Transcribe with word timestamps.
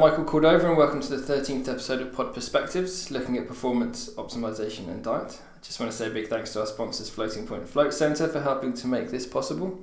Michael 0.00 0.24
Cordova, 0.24 0.66
and 0.66 0.78
welcome 0.78 1.02
to 1.02 1.14
the 1.14 1.34
13th 1.34 1.68
episode 1.68 2.00
of 2.00 2.14
Pod 2.14 2.32
Perspectives, 2.32 3.10
looking 3.10 3.36
at 3.36 3.46
performance, 3.46 4.08
optimization, 4.14 4.88
and 4.88 5.04
diet. 5.04 5.38
I 5.54 5.62
just 5.62 5.78
want 5.78 5.92
to 5.92 5.98
say 5.98 6.06
a 6.06 6.10
big 6.10 6.28
thanks 6.28 6.54
to 6.54 6.60
our 6.60 6.66
sponsors, 6.66 7.10
Floating 7.10 7.46
Point 7.46 7.68
Float 7.68 7.92
Centre, 7.92 8.26
for 8.26 8.40
helping 8.40 8.72
to 8.72 8.86
make 8.86 9.10
this 9.10 9.26
possible. 9.26 9.78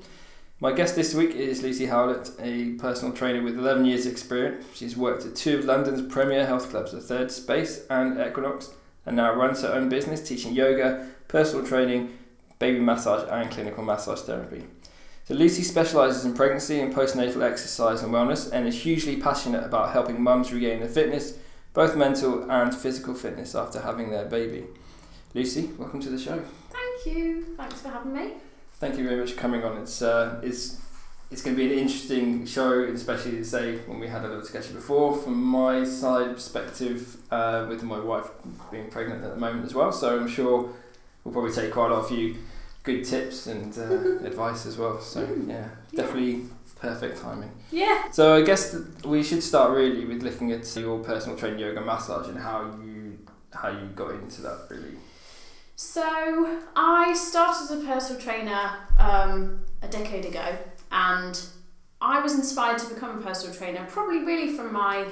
My 0.60 0.72
guest 0.72 0.96
this 0.96 1.14
week 1.14 1.36
is 1.36 1.62
Lucy 1.62 1.86
Howlett, 1.86 2.32
a 2.40 2.72
personal 2.80 3.14
trainer 3.14 3.44
with 3.44 3.60
11 3.60 3.86
years' 3.86 4.08
experience. 4.08 4.66
She's 4.74 4.98
worked 4.98 5.24
at 5.24 5.36
two 5.36 5.60
of 5.60 5.66
London's 5.66 6.12
premier 6.12 6.48
health 6.48 6.72
clubs, 6.72 6.94
the 6.94 7.00
Third 7.00 7.30
Space 7.30 7.86
and 7.92 8.20
Equinox, 8.20 8.74
and 9.06 9.18
now 9.18 9.36
runs 9.36 9.62
her 9.62 9.72
own 9.72 9.88
business 9.88 10.28
teaching 10.28 10.56
yoga, 10.56 11.10
personal 11.28 11.64
training, 11.64 12.18
baby 12.58 12.80
massage, 12.80 13.30
and 13.30 13.52
clinical 13.52 13.84
massage 13.84 14.22
therapy. 14.22 14.64
So 15.28 15.34
Lucy 15.34 15.62
specialises 15.62 16.24
in 16.24 16.34
pregnancy 16.34 16.80
and 16.80 16.96
postnatal 16.96 17.44
exercise 17.44 18.02
and 18.02 18.14
wellness 18.14 18.50
and 18.50 18.66
is 18.66 18.82
hugely 18.82 19.18
passionate 19.18 19.62
about 19.62 19.92
helping 19.92 20.24
mums 20.24 20.54
regain 20.54 20.80
their 20.80 20.88
fitness, 20.88 21.38
both 21.74 21.98
mental 21.98 22.50
and 22.50 22.74
physical 22.74 23.14
fitness 23.14 23.54
after 23.54 23.82
having 23.82 24.10
their 24.10 24.24
baby. 24.24 24.68
Lucy, 25.34 25.70
welcome 25.78 26.00
to 26.00 26.10
the 26.10 26.18
show. 26.18 26.42
Thank 26.70 27.18
you. 27.18 27.44
Thanks 27.58 27.82
for 27.82 27.90
having 27.90 28.14
me. 28.14 28.36
Thank 28.76 28.98
you 28.98 29.04
very 29.04 29.20
much 29.20 29.34
for 29.34 29.38
coming 29.42 29.66
on. 29.66 29.76
It's 29.80 30.02
uh, 30.02 30.40
it's 30.42 30.80
it's 31.30 31.42
going 31.42 31.58
to 31.58 31.62
be 31.62 31.74
an 31.74 31.78
interesting 31.78 32.46
show, 32.46 32.84
especially 32.84 33.32
to 33.32 33.44
say 33.44 33.80
when 33.80 34.00
we 34.00 34.08
had 34.08 34.22
a 34.22 34.30
little 34.30 34.40
discussion 34.40 34.76
before. 34.76 35.18
From 35.18 35.44
my 35.44 35.84
side 35.84 36.36
perspective, 36.36 37.18
uh, 37.32 37.66
with 37.68 37.84
my 37.84 38.00
wife 38.00 38.30
being 38.72 38.90
pregnant 38.90 39.26
at 39.26 39.32
the 39.32 39.40
moment 39.42 39.66
as 39.66 39.74
well, 39.74 39.92
so 39.92 40.18
I'm 40.18 40.30
sure 40.30 40.70
we'll 41.26 41.34
probably 41.34 41.52
take 41.52 41.74
quite 41.74 41.92
a 41.92 41.96
lot 41.96 42.06
of 42.06 42.18
you 42.18 42.38
good 42.88 43.04
tips 43.06 43.48
and 43.54 43.72
uh, 43.78 44.26
advice 44.32 44.62
as 44.70 44.76
well. 44.82 45.00
So 45.14 45.20
Mm. 45.26 45.50
yeah, 45.56 45.68
definitely 46.00 46.36
perfect 46.88 47.16
timing. 47.22 47.52
Yeah. 47.72 47.98
So 48.12 48.24
I 48.40 48.42
guess 48.50 48.64
we 49.14 49.20
should 49.28 49.44
start 49.52 49.70
really 49.80 50.06
with 50.10 50.22
looking 50.28 50.52
at 50.58 50.64
your 50.76 50.98
personal 51.12 51.36
training 51.38 51.60
yoga 51.60 51.82
massage 51.82 52.28
and 52.34 52.40
how 52.50 52.60
you 52.84 52.96
how 53.62 53.70
you 53.80 53.86
got 54.02 54.12
into 54.22 54.42
that 54.48 54.60
really. 54.70 54.98
So 55.76 56.04
I 56.76 57.14
started 57.14 57.64
as 57.66 57.72
a 57.72 57.86
personal 57.86 58.20
trainer 58.22 58.64
um, 59.08 59.60
a 59.82 59.88
decade 59.88 60.26
ago, 60.26 60.48
and 60.92 61.36
I 62.02 62.20
was 62.26 62.34
inspired 62.42 62.80
to 62.80 62.88
become 62.94 63.12
a 63.20 63.22
personal 63.22 63.54
trainer 63.60 63.86
probably 63.90 64.20
really 64.30 64.50
from 64.58 64.74
my 64.74 65.06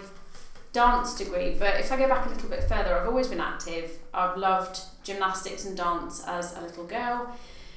dance 0.74 1.16
degree. 1.22 1.56
But 1.58 1.80
if 1.80 1.92
I 1.92 1.98
go 1.98 2.08
back 2.08 2.26
a 2.26 2.30
little 2.30 2.50
bit 2.50 2.64
further, 2.64 2.98
I've 2.98 3.08
always 3.08 3.28
been 3.28 3.40
active. 3.54 3.92
I've 4.14 4.38
loved 4.38 4.80
gymnastics 5.04 5.66
and 5.66 5.78
dance 5.78 6.24
as 6.28 6.56
a 6.58 6.62
little 6.62 6.86
girl, 6.86 7.18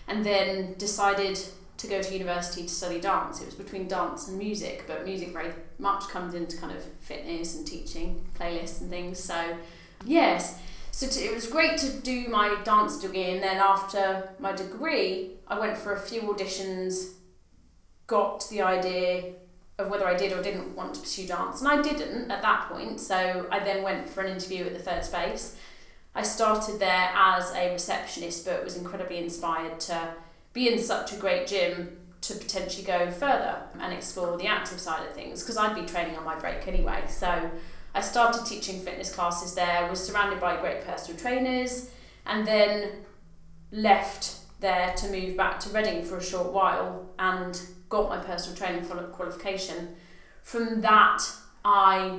and 0.09 0.25
then 0.25 0.75
decided 0.79 1.39
to 1.77 1.87
go 1.87 2.03
to 2.03 2.13
university 2.13 2.63
to 2.63 2.69
study 2.69 3.01
dance. 3.01 3.41
It 3.41 3.47
was 3.47 3.55
between 3.55 3.87
dance 3.87 4.27
and 4.29 4.37
music, 4.37 4.85
but 4.87 5.05
music 5.05 5.33
very 5.33 5.53
much 5.79 6.09
comes 6.09 6.35
into 6.35 6.57
kind 6.57 6.77
of 6.77 6.83
fitness 7.01 7.57
and 7.57 7.67
teaching 7.67 8.27
playlists 8.39 8.81
and 8.81 8.91
things. 8.91 9.23
So, 9.23 9.57
yes. 10.05 10.59
So 10.91 11.07
to, 11.07 11.21
it 11.21 11.33
was 11.33 11.47
great 11.47 11.79
to 11.79 11.91
do 11.91 12.27
my 12.29 12.57
dance 12.65 13.01
degree, 13.01 13.31
and 13.31 13.43
then 13.43 13.59
after 13.59 14.31
my 14.41 14.53
degree, 14.53 15.35
I 15.47 15.59
went 15.59 15.79
for 15.79 15.93
a 15.93 16.01
few 16.01 16.23
auditions, 16.23 17.13
got 18.09 18.49
the 18.51 18.63
idea 18.63 19.35
of 19.79 19.89
whether 19.91 20.09
I 20.09 20.17
did 20.17 20.33
or 20.33 20.43
didn't 20.43 20.75
want 20.75 20.95
to 20.95 21.01
pursue 21.01 21.29
dance, 21.29 21.61
and 21.61 21.69
I 21.69 21.81
didn't 21.81 22.33
at 22.33 22.43
that 22.43 22.69
point. 22.69 22.99
So 22.99 23.47
I 23.53 23.61
then 23.61 23.85
went 23.85 24.09
for 24.09 24.23
an 24.23 24.33
interview 24.33 24.65
at 24.65 24.73
the 24.73 24.81
Third 24.81 25.05
Space. 25.05 25.57
I 26.19 26.23
started 26.23 26.81
there 26.81 27.13
as 27.15 27.53
a 27.55 27.73
receptionist, 27.73 28.45
but 28.45 28.65
was 28.65 28.77
incredibly 28.77 29.19
inspired 29.19 29.79
to 29.83 30.15
be 30.53 30.69
in 30.69 30.81
such 30.81 31.13
a 31.13 31.17
great 31.17 31.47
gym 31.47 31.97
to 32.23 32.35
potentially 32.35 32.85
go 32.85 33.09
further 33.13 33.63
and 33.79 33.93
explore 33.93 34.37
the 34.37 34.49
active 34.49 34.81
side 34.81 35.07
of 35.07 35.15
things 35.15 35.45
because 35.45 35.57
I'd 35.57 35.77
be 35.77 35.83
training 35.83 36.17
on 36.17 36.25
my 36.25 36.37
break 36.37 36.67
anyway. 36.67 37.05
So 37.07 37.49
I 37.95 38.01
started 38.01 38.45
teaching 38.45 38.81
fitness 38.81 39.15
classes 39.15 39.55
there, 39.55 39.89
was 39.89 40.05
surrounded 40.05 40.41
by 40.41 40.61
great 40.61 40.85
personal 40.85 41.21
trainers, 41.21 41.89
and 42.27 42.45
then 42.45 42.91
left 43.71 44.39
there 44.59 44.95
to 44.95 45.09
move 45.11 45.37
back 45.37 45.61
to 45.61 45.69
Reading 45.69 46.03
for 46.03 46.17
a 46.17 46.23
short 46.23 46.53
while 46.53 47.11
and 47.21 47.61
got 47.89 48.09
my 48.09 48.19
personal 48.19 48.57
training 48.57 48.85
qualification. 49.13 49.95
From 50.43 50.81
that, 50.81 51.23
I 51.65 52.19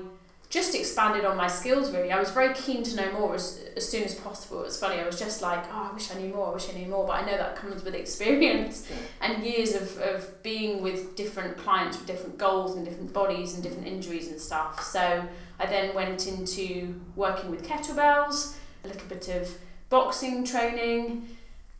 just 0.50 0.74
expanded 0.74 1.26
on 1.26 1.38
my 1.38 1.48
skills 1.48 1.92
really. 1.92 2.12
I 2.12 2.20
was 2.20 2.32
very 2.32 2.54
keen 2.56 2.82
to 2.84 2.96
know 2.96 3.12
more 3.12 3.36
as, 3.36 3.64
as 3.76 3.88
soon 3.88 4.04
as 4.04 4.16
possible. 4.16 4.62
It 4.62 4.66
was 4.66 4.80
funny, 4.80 5.00
I 5.00 5.06
was 5.06 5.20
just 5.20 5.42
like, 5.44 5.64
oh, 5.72 5.90
I 5.92 5.94
wish 5.94 6.10
I 6.12 6.20
knew 6.20 6.34
more, 6.34 6.48
I 6.48 6.54
wish 6.54 6.70
I 6.70 6.78
knew 6.78 6.88
more, 6.88 7.06
but 7.06 7.22
I 7.22 7.26
know 7.26 7.38
that 7.38 7.56
comes 7.56 7.84
with 7.84 7.94
experience 8.04 8.90
and 9.22 9.44
years 9.44 9.76
of, 9.76 9.98
of 10.00 10.42
being 10.42 10.82
with 10.82 11.16
different 11.16 11.58
clients 11.58 11.98
with 11.98 12.08
different 12.08 12.38
goals 12.38 12.76
and 12.76 12.84
different 12.84 13.14
bodies 13.14 13.54
and 13.54 13.62
different 13.62 13.88
injuries 13.88 14.30
and 14.30 14.40
stuff. 14.40 14.84
So 14.84 15.24
I 15.60 15.66
then 15.68 15.94
went 15.94 16.28
into 16.28 17.00
working 17.16 17.52
with 17.52 17.68
kettlebells, 17.68 18.56
a 18.84 18.88
little 18.88 19.08
bit 19.08 19.28
of 19.30 19.54
boxing 19.90 20.44
training, 20.44 21.28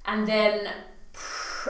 and 0.06 0.28
then 0.28 0.74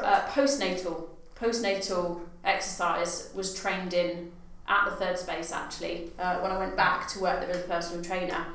uh, 0.01 0.21
postnatal 0.27 1.07
postnatal 1.35 2.19
exercise 2.43 3.31
was 3.33 3.57
trained 3.57 3.93
in 3.93 4.31
at 4.69 4.85
the 4.85 4.95
third 4.95 5.17
space 5.17 5.51
actually 5.51 6.11
uh, 6.19 6.39
when 6.39 6.51
I 6.51 6.57
went 6.57 6.77
back 6.77 7.07
to 7.09 7.19
work 7.19 7.41
there 7.41 7.49
as 7.49 7.65
a 7.65 7.67
personal 7.67 8.03
trainer, 8.03 8.45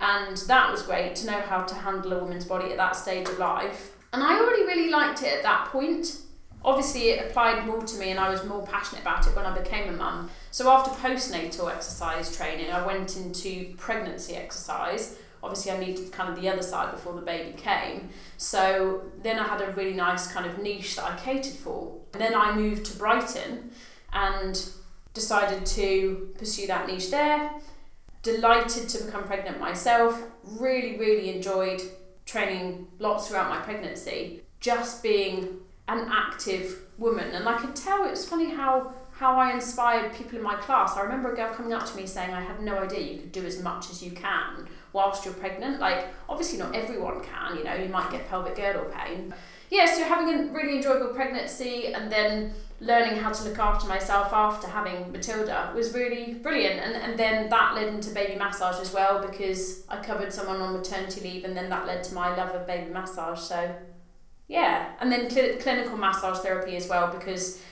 and 0.00 0.36
that 0.48 0.70
was 0.70 0.82
great 0.82 1.16
to 1.16 1.26
know 1.26 1.40
how 1.40 1.62
to 1.62 1.74
handle 1.74 2.12
a 2.12 2.18
woman's 2.18 2.44
body 2.44 2.70
at 2.70 2.76
that 2.76 2.96
stage 2.96 3.28
of 3.28 3.38
life. 3.38 3.96
And 4.12 4.22
I 4.22 4.38
already 4.38 4.62
really 4.62 4.90
liked 4.90 5.22
it 5.22 5.32
at 5.32 5.42
that 5.42 5.66
point. 5.66 6.20
Obviously, 6.64 7.10
it 7.10 7.26
applied 7.26 7.66
more 7.66 7.82
to 7.82 7.98
me, 7.98 8.10
and 8.10 8.18
I 8.18 8.30
was 8.30 8.44
more 8.44 8.66
passionate 8.66 9.02
about 9.02 9.26
it 9.26 9.36
when 9.36 9.46
I 9.46 9.56
became 9.56 9.88
a 9.88 9.96
mum. 9.96 10.30
So 10.50 10.70
after 10.70 10.90
postnatal 10.90 11.70
exercise 11.72 12.34
training, 12.36 12.70
I 12.70 12.84
went 12.84 13.16
into 13.16 13.74
pregnancy 13.76 14.34
exercise. 14.34 15.18
Obviously, 15.42 15.70
I 15.72 15.78
needed 15.78 16.10
kind 16.12 16.28
of 16.28 16.40
the 16.40 16.48
other 16.48 16.62
side 16.62 16.90
before 16.90 17.14
the 17.14 17.20
baby 17.20 17.52
came. 17.56 18.08
So 18.36 19.02
then 19.22 19.38
I 19.38 19.44
had 19.44 19.60
a 19.60 19.70
really 19.72 19.94
nice 19.94 20.32
kind 20.32 20.46
of 20.46 20.58
niche 20.58 20.96
that 20.96 21.04
I 21.04 21.16
catered 21.16 21.52
for. 21.52 21.98
And 22.14 22.22
then 22.22 22.34
I 22.34 22.54
moved 22.54 22.86
to 22.86 22.98
Brighton 22.98 23.70
and 24.12 24.68
decided 25.16 25.66
to 25.66 26.32
pursue 26.38 26.68
that 26.68 26.86
niche 26.86 27.10
there. 27.10 27.50
Delighted 28.22 28.88
to 28.90 29.04
become 29.04 29.24
pregnant 29.24 29.58
myself. 29.58 30.22
Really, 30.44 30.96
really 30.98 31.34
enjoyed 31.34 31.82
training 32.26 32.86
lots 33.00 33.26
throughout 33.26 33.48
my 33.48 33.58
pregnancy. 33.58 34.42
Just 34.60 35.02
being 35.02 35.58
an 35.88 36.06
active 36.10 36.82
woman. 36.98 37.30
And 37.34 37.48
I 37.48 37.56
could 37.58 37.74
tell 37.74 38.04
it 38.04 38.10
was 38.10 38.28
funny 38.28 38.50
how 38.50 38.94
how 39.12 39.38
I 39.38 39.54
inspired 39.54 40.12
people 40.12 40.36
in 40.36 40.44
my 40.44 40.56
class. 40.56 40.94
I 40.94 41.00
remember 41.00 41.32
a 41.32 41.36
girl 41.36 41.54
coming 41.54 41.72
up 41.72 41.86
to 41.86 41.96
me 41.96 42.06
saying, 42.06 42.34
I 42.34 42.42
had 42.42 42.60
no 42.60 42.80
idea 42.80 43.00
you 43.00 43.18
could 43.18 43.32
do 43.32 43.46
as 43.46 43.62
much 43.62 43.88
as 43.88 44.02
you 44.02 44.10
can 44.10 44.68
whilst 44.92 45.24
you're 45.24 45.32
pregnant. 45.32 45.80
Like, 45.80 46.08
obviously, 46.28 46.58
not 46.58 46.74
everyone 46.74 47.22
can, 47.22 47.56
you 47.56 47.64
know, 47.64 47.74
you 47.74 47.88
might 47.88 48.10
get 48.10 48.28
pelvic 48.28 48.56
girdle 48.56 48.84
pain. 48.84 49.34
Yeah, 49.70 49.86
so 49.86 50.04
having 50.04 50.34
a 50.34 50.52
really 50.52 50.76
enjoyable 50.76 51.14
pregnancy 51.14 51.94
and 51.94 52.12
then 52.12 52.52
learning 52.80 53.18
how 53.18 53.32
to 53.32 53.44
look 53.44 53.58
after 53.58 53.88
myself 53.88 54.32
after 54.32 54.66
having 54.66 55.10
Matilda 55.10 55.72
was 55.74 55.94
really 55.94 56.34
brilliant. 56.34 56.80
And, 56.80 56.94
and 56.94 57.18
then 57.18 57.48
that 57.48 57.74
led 57.74 57.88
into 57.88 58.10
baby 58.10 58.36
massage 58.38 58.80
as 58.80 58.92
well 58.92 59.26
because 59.26 59.84
I 59.88 60.02
covered 60.02 60.32
someone 60.32 60.60
on 60.60 60.74
maternity 60.74 61.20
leave 61.22 61.44
and 61.44 61.56
then 61.56 61.70
that 61.70 61.86
led 61.86 62.04
to 62.04 62.14
my 62.14 62.36
love 62.36 62.50
of 62.50 62.66
baby 62.66 62.90
massage. 62.90 63.40
So, 63.40 63.74
yeah. 64.48 64.92
And 65.00 65.10
then 65.10 65.30
cl- 65.30 65.56
clinical 65.56 65.96
massage 65.96 66.38
therapy 66.38 66.76
as 66.76 66.88
well 66.88 67.10
because 67.12 67.62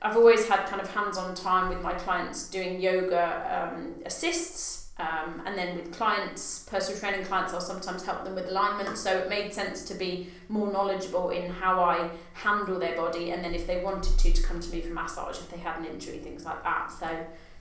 I've 0.00 0.16
always 0.16 0.48
had 0.48 0.66
kind 0.66 0.80
of 0.80 0.88
hands-on 0.90 1.34
time 1.34 1.68
with 1.68 1.82
my 1.82 1.94
clients 1.94 2.48
doing 2.48 2.80
yoga 2.80 3.72
um, 3.72 3.94
assists, 4.04 4.85
um, 4.98 5.42
and 5.44 5.58
then 5.58 5.76
with 5.76 5.92
clients, 5.92 6.60
personal 6.60 6.98
training 6.98 7.26
clients, 7.26 7.52
I'll 7.52 7.60
sometimes 7.60 8.02
help 8.04 8.24
them 8.24 8.34
with 8.34 8.48
alignment. 8.48 8.96
So 8.96 9.18
it 9.18 9.28
made 9.28 9.52
sense 9.52 9.84
to 9.88 9.94
be 9.94 10.28
more 10.48 10.72
knowledgeable 10.72 11.30
in 11.30 11.50
how 11.50 11.82
I 11.82 12.08
handle 12.32 12.78
their 12.78 12.96
body, 12.96 13.30
and 13.32 13.44
then 13.44 13.54
if 13.54 13.66
they 13.66 13.82
wanted 13.82 14.18
to, 14.18 14.32
to 14.32 14.42
come 14.42 14.58
to 14.58 14.70
me 14.70 14.80
for 14.80 14.94
massage 14.94 15.36
if 15.38 15.50
they 15.50 15.58
had 15.58 15.78
an 15.78 15.84
injury, 15.84 16.18
things 16.18 16.44
like 16.46 16.62
that. 16.62 16.90
So 16.90 17.08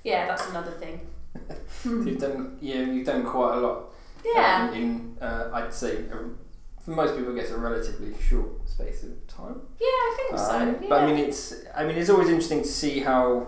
yeah, 0.04 0.26
that's 0.28 0.48
another 0.50 0.72
thing. 0.72 1.02
You've 1.84 2.20
done 2.20 2.58
yeah, 2.62 2.80
you've 2.80 3.06
done 3.06 3.26
quite 3.26 3.56
a 3.58 3.60
lot. 3.60 3.94
Yeah. 4.24 4.70
um, 4.72 4.74
in 4.76 5.18
uh, 5.20 5.50
I'd 5.54 5.74
say 5.74 6.06
a, 6.06 6.18
for 6.82 6.92
most 6.92 7.18
people, 7.18 7.34
I 7.34 7.42
guess 7.42 7.52
a 7.52 7.58
relatively 7.58 8.14
short 8.22 8.70
space 8.70 9.04
of 9.04 9.28
time. 9.28 9.60
Yeah, 9.80 9.88
I 9.88 10.16
think 10.18 10.40
so. 10.40 10.58
Um, 10.58 10.78
Yeah. 10.82 10.90
But 10.90 11.04
I 11.04 11.06
mean, 11.08 11.18
it's 11.18 11.54
I 11.76 11.84
mean, 11.86 11.98
it's 11.98 12.10
always 12.10 12.30
interesting 12.30 12.62
to 12.62 12.68
see 12.68 13.02
how 13.02 13.48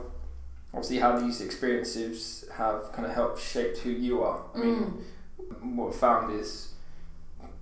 obviously 0.77 0.99
how 0.99 1.17
these 1.19 1.41
experiences 1.41 2.45
have 2.53 2.91
kind 2.93 3.05
of 3.07 3.13
helped 3.13 3.39
shape 3.41 3.75
who 3.77 3.89
you 3.89 4.21
are. 4.23 4.39
I 4.53 4.57
mean, 4.59 5.03
Mm. 5.61 5.75
what 5.75 5.93
I 5.93 5.97
found 5.97 6.39
is 6.39 6.73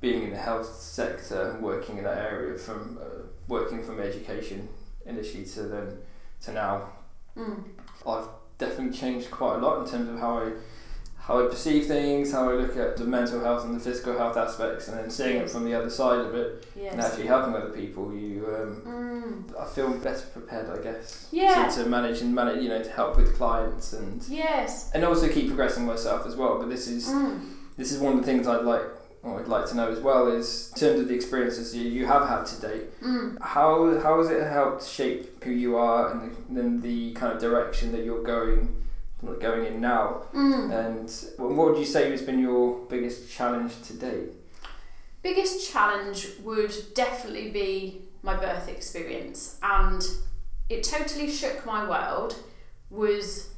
being 0.01 0.23
in 0.23 0.31
the 0.31 0.37
health 0.37 0.67
sector 0.81 1.57
working 1.61 1.97
in 1.97 2.03
that 2.03 2.17
area 2.31 2.57
from 2.57 2.97
uh, 3.01 3.21
working 3.47 3.81
from 3.83 3.99
education 3.99 4.67
initially 5.05 5.45
to 5.45 5.61
then 5.63 5.97
to 6.41 6.51
now 6.51 6.89
Mm. 7.37 7.63
I've 8.07 8.27
definitely 8.57 8.97
changed 8.97 9.29
quite 9.31 9.55
a 9.55 9.57
lot 9.65 9.75
in 9.83 9.91
terms 9.91 10.07
of 10.09 10.17
how 10.19 10.37
I 10.39 10.51
how 11.27 11.43
I 11.43 11.47
perceive 11.49 11.85
things, 11.87 12.31
how 12.31 12.49
I 12.49 12.53
look 12.53 12.77
at 12.77 12.97
the 12.97 13.03
mental 13.05 13.39
health 13.39 13.65
and 13.65 13.75
the 13.75 13.79
physical 13.79 14.15
health 14.17 14.37
aspects, 14.37 14.87
and 14.87 14.97
then 14.99 15.09
seeing 15.09 15.37
it 15.37 15.49
from 15.49 15.65
the 15.65 15.73
other 15.73 15.89
side 15.89 16.19
of 16.19 16.35
it 16.35 16.67
Yes. 16.75 16.91
and 16.93 17.01
actually 17.01 17.25
helping 17.25 17.55
other 17.55 17.69
people, 17.71 18.13
you 18.13 18.45
um, 18.55 18.81
Mm. 18.85 19.59
I 19.59 19.65
feel 19.65 19.89
better 19.97 20.25
prepared, 20.33 20.69
I 20.69 20.81
guess. 20.83 21.27
Yeah. 21.31 21.67
To, 21.69 21.83
to 21.83 21.89
manage 21.89 22.21
and 22.21 22.33
manage, 22.35 22.61
you 22.61 22.69
know, 22.69 22.83
to 22.83 22.89
help 22.91 23.17
with 23.17 23.35
clients 23.37 23.93
and 23.93 24.23
Yes. 24.29 24.91
and 24.93 25.03
also 25.03 25.27
keep 25.27 25.47
progressing 25.47 25.85
myself 25.85 26.27
as 26.27 26.35
well. 26.35 26.59
But 26.59 26.69
this 26.69 26.87
is 26.87 27.07
Mm. 27.07 27.39
this 27.77 27.91
is 27.91 27.97
one 27.99 28.13
of 28.13 28.19
the 28.19 28.25
things 28.25 28.47
I'd 28.47 28.63
like. 28.65 28.83
I'd 29.25 29.47
like 29.47 29.65
to 29.69 29.75
know 29.75 29.89
as 29.89 29.99
well 29.99 30.27
is 30.27 30.71
in 30.75 30.79
terms 30.79 30.99
of 30.99 31.07
the 31.07 31.15
experiences 31.15 31.75
you, 31.75 31.89
you 31.89 32.05
have 32.05 32.27
had 32.29 32.45
to 32.45 32.61
date. 32.61 33.01
Mm. 33.01 33.41
How 33.41 33.99
how 33.99 34.19
has 34.21 34.29
it 34.29 34.43
helped 34.47 34.85
shape 34.85 35.43
who 35.43 35.49
you 35.49 35.75
are 35.77 36.11
and 36.11 36.19
the, 36.51 36.59
and 36.61 36.83
the 36.83 37.11
kind 37.13 37.33
of 37.33 37.39
direction 37.41 37.91
that 37.93 38.03
you're 38.05 38.23
going 38.23 38.75
going 39.39 39.65
in 39.65 39.81
now? 39.81 40.23
Mm. 40.33 40.71
And 40.71 41.55
what 41.55 41.71
would 41.71 41.79
you 41.79 41.85
say 41.85 42.11
has 42.11 42.21
been 42.21 42.39
your 42.39 42.85
biggest 42.87 43.31
challenge 43.31 43.73
to 43.83 43.93
date? 43.93 44.31
biggest 45.25 45.71
challenge 45.71 46.27
would 46.43 46.71
definitely 46.93 47.49
be 47.49 47.99
my 48.21 48.35
birth 48.35 48.69
experience 48.69 49.57
and 49.63 50.03
it 50.69 50.83
totally 50.83 51.31
shook 51.31 51.65
my 51.65 51.89
world 51.89 52.35
was 52.91 53.49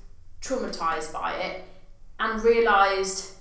traumatized 0.41 1.11
by 1.11 1.33
it 1.33 1.65
and 2.21 2.41
realized 2.41 3.33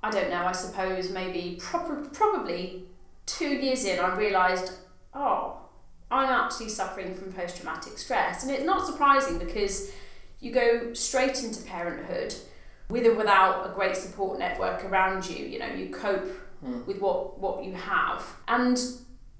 i 0.00 0.08
don't 0.08 0.30
know 0.30 0.46
i 0.46 0.52
suppose 0.52 1.10
maybe 1.10 1.58
prob- 1.60 2.12
probably 2.12 2.84
2 3.26 3.48
years 3.48 3.84
in 3.84 3.98
i 3.98 4.16
realized 4.16 4.70
oh 5.12 5.58
i'm 6.12 6.28
actually 6.28 6.68
suffering 6.68 7.16
from 7.16 7.32
post 7.32 7.56
traumatic 7.56 7.98
stress 7.98 8.44
and 8.44 8.52
it's 8.52 8.64
not 8.64 8.86
surprising 8.86 9.38
because 9.38 9.90
you 10.40 10.52
go 10.52 10.92
straight 10.94 11.42
into 11.44 11.62
parenthood 11.64 12.34
with 12.88 13.06
or 13.06 13.14
without 13.14 13.68
a 13.70 13.74
great 13.74 13.96
support 13.96 14.38
network 14.38 14.84
around 14.84 15.28
you 15.28 15.44
you 15.46 15.58
know 15.58 15.72
you 15.72 15.88
cope 15.90 16.42
Mm. 16.64 16.86
with 16.86 17.02
what 17.02 17.38
what 17.38 17.62
you 17.62 17.74
have 17.74 18.24
and 18.48 18.80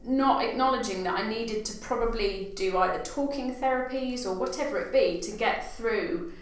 not 0.05 0.45
acknowledging 0.45 1.03
that 1.05 1.19
I 1.19 1.27
needed 1.27 1.65
to 1.65 1.79
probably 1.79 2.53
do 2.55 2.77
either 2.77 3.03
talking 3.03 3.55
therapies 3.55 4.27
or 4.27 4.35
whatever 4.35 4.79
it 4.79 4.93
be 4.93 5.19
to 5.21 5.33
get 5.35 5.75
through 5.79 6.35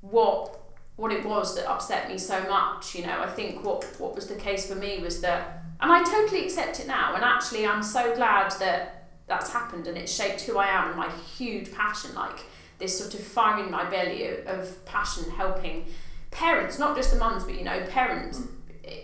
what 0.00 0.58
what 0.96 1.12
it 1.12 1.24
was 1.24 1.54
that 1.56 1.70
upset 1.70 2.08
me 2.08 2.16
so 2.18 2.40
much 2.48 2.94
you 2.94 3.06
know 3.06 3.20
I 3.20 3.28
think 3.28 3.62
what 3.64 3.84
what 3.98 4.14
was 4.14 4.26
the 4.26 4.34
case 4.36 4.66
for 4.66 4.74
me 4.74 4.98
was 5.00 5.20
that 5.20 5.64
and 5.80 5.92
I 5.92 6.02
totally 6.02 6.44
accept 6.44 6.80
it 6.80 6.86
now 6.86 7.14
and 7.14 7.22
actually 7.22 7.66
I'm 7.66 7.82
so 7.82 8.14
glad 8.14 8.52
that 8.58 9.08
that's 9.26 9.52
happened 9.52 9.86
and 9.86 9.96
it 9.98 10.08
shaped 10.08 10.40
who 10.42 10.56
I 10.58 10.68
am 10.68 10.88
and 10.88 10.96
my 10.96 11.10
huge 11.36 11.72
passion 11.74 12.14
like 12.14 12.40
this 12.80 12.98
sort 12.98 13.14
of 13.14 13.20
fire 13.20 13.62
in 13.62 13.70
my 13.70 13.88
belly 13.88 14.26
of, 14.26 14.46
of 14.46 14.84
passion 14.84 15.30
helping 15.30 15.86
parents 16.30 16.78
not 16.78 16.96
just 16.96 17.12
the 17.12 17.18
mums 17.18 17.44
but 17.44 17.54
you 17.54 17.64
know 17.64 17.80
parents 17.90 18.42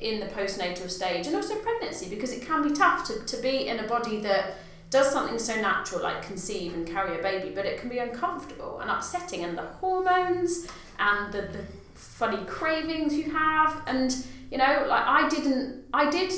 in 0.00 0.20
the 0.20 0.26
postnatal 0.26 0.90
stage 0.90 1.26
and 1.26 1.36
also 1.36 1.54
pregnancy 1.56 2.08
because 2.08 2.32
it 2.32 2.42
can 2.42 2.66
be 2.66 2.74
tough 2.74 3.06
to, 3.06 3.24
to 3.24 3.40
be 3.42 3.68
in 3.68 3.78
a 3.78 3.86
body 3.86 4.20
that 4.20 4.54
does 4.90 5.10
something 5.10 5.38
so 5.38 5.54
natural 5.60 6.02
like 6.02 6.22
conceive 6.22 6.74
and 6.74 6.86
carry 6.86 7.18
a 7.18 7.22
baby 7.22 7.50
but 7.54 7.66
it 7.66 7.78
can 7.78 7.88
be 7.88 7.98
uncomfortable 7.98 8.80
and 8.80 8.90
upsetting 8.90 9.44
and 9.44 9.56
the 9.56 9.62
hormones 9.62 10.68
and 10.98 11.32
the, 11.32 11.42
the 11.42 11.58
funny 11.94 12.44
cravings 12.46 13.14
you 13.14 13.30
have. 13.32 13.82
And 13.86 14.16
you 14.50 14.58
know 14.58 14.86
like 14.88 15.04
I 15.04 15.28
didn't 15.28 15.84
I 15.92 16.08
did 16.10 16.32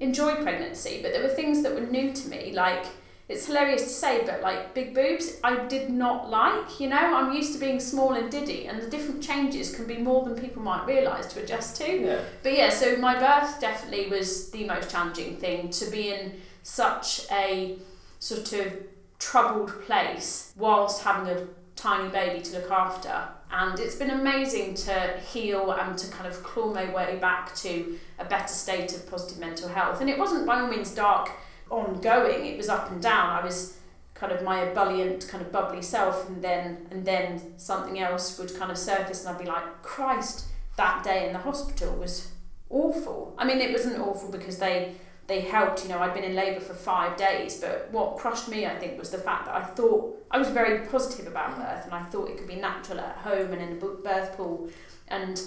enjoy 0.00 0.36
pregnancy 0.36 1.00
but 1.02 1.12
there 1.12 1.22
were 1.22 1.28
things 1.28 1.62
that 1.62 1.74
were 1.74 1.80
new 1.80 2.12
to 2.12 2.28
me 2.28 2.52
like 2.52 2.86
it's 3.28 3.46
hilarious 3.46 3.82
to 3.82 3.88
say 3.88 4.24
but 4.24 4.40
like 4.40 4.74
big 4.74 4.94
boobs 4.94 5.38
I 5.44 5.66
did 5.66 5.90
not 5.90 6.30
like 6.30 6.80
you 6.80 6.88
know 6.88 6.96
I'm 6.96 7.32
used 7.32 7.52
to 7.54 7.58
being 7.58 7.78
small 7.78 8.14
and 8.14 8.30
diddy 8.30 8.66
and 8.66 8.80
the 8.80 8.88
different 8.88 9.22
changes 9.22 9.74
can 9.74 9.86
be 9.86 9.98
more 9.98 10.24
than 10.24 10.34
people 10.40 10.62
might 10.62 10.86
realise 10.86 11.26
to 11.34 11.42
adjust 11.42 11.76
to 11.82 11.90
Yeah. 12.00 12.20
but 12.42 12.52
yeah, 12.56 12.70
so 12.70 12.96
my 12.96 13.18
birth 13.18 13.60
definitely 13.60 14.08
was 14.08 14.50
the 14.50 14.64
most 14.66 14.90
challenging 14.90 15.36
thing 15.36 15.70
to 15.70 15.90
be 15.90 16.12
in 16.12 16.40
such 16.62 17.26
a 17.30 17.76
sort 18.18 18.52
of 18.54 18.72
troubled 19.18 19.72
place 19.82 20.52
whilst 20.56 21.02
having 21.02 21.28
a 21.34 21.46
tiny 21.76 22.08
baby 22.08 22.40
to 22.42 22.58
look 22.58 22.70
after. 22.70 23.28
And 23.50 23.78
it's 23.78 23.94
been 23.94 24.10
amazing 24.10 24.74
to 24.74 25.18
heal 25.32 25.70
and 25.72 25.96
to 25.96 26.10
kind 26.10 26.26
of 26.26 26.42
claw 26.42 26.72
my 26.72 26.92
way 26.92 27.18
back 27.20 27.54
to 27.56 27.98
a 28.18 28.24
better 28.24 28.52
state 28.52 28.92
of 28.94 29.08
positive 29.10 29.38
mental 29.38 29.68
health. 29.68 30.00
And 30.00 30.10
it 30.10 30.18
wasn't 30.18 30.44
by 30.46 30.60
all 30.60 30.68
means 30.68 30.90
dark 30.94 31.30
ongoing, 31.70 32.46
it 32.46 32.56
was 32.56 32.68
up 32.68 32.90
and 32.90 33.02
down. 33.02 33.42
I 33.42 33.44
was 33.44 33.78
kind 34.14 34.32
of 34.32 34.42
my 34.42 34.62
ebullient, 34.62 35.28
kind 35.28 35.44
of 35.44 35.52
bubbly 35.52 35.82
self 35.82 36.28
and 36.28 36.42
then 36.42 36.86
and 36.90 37.04
then 37.04 37.54
something 37.56 38.00
else 38.00 38.38
would 38.38 38.54
kind 38.58 38.70
of 38.70 38.78
surface 38.78 39.24
and 39.24 39.34
I'd 39.34 39.42
be 39.42 39.48
like, 39.48 39.82
Christ, 39.82 40.46
that 40.76 41.04
day 41.04 41.26
in 41.26 41.32
the 41.32 41.38
hospital 41.38 41.94
was 41.94 42.32
awful. 42.70 43.34
I 43.38 43.44
mean, 43.44 43.60
it 43.60 43.72
wasn't 43.72 44.00
awful 44.00 44.30
because 44.30 44.58
they 44.58 44.94
they 45.26 45.40
helped. 45.40 45.82
You 45.82 45.90
know, 45.90 45.98
I'd 45.98 46.14
been 46.14 46.24
in 46.24 46.34
labour 46.34 46.60
for 46.60 46.74
five 46.74 47.16
days, 47.16 47.60
but 47.60 47.88
what 47.92 48.16
crushed 48.16 48.48
me, 48.48 48.66
I 48.66 48.76
think, 48.76 48.98
was 48.98 49.10
the 49.10 49.18
fact 49.18 49.46
that 49.46 49.54
I 49.54 49.62
thought 49.62 50.26
I 50.30 50.38
was 50.38 50.48
very 50.48 50.86
positive 50.86 51.26
about 51.26 51.56
birth, 51.56 51.84
and 51.84 51.94
I 51.94 52.02
thought 52.04 52.28
it 52.30 52.38
could 52.38 52.48
be 52.48 52.56
natural 52.56 53.00
at 53.00 53.16
home 53.18 53.52
and 53.52 53.62
in 53.62 53.72
a 53.72 53.74
birth 53.76 54.36
pool, 54.36 54.68
and 55.06 55.40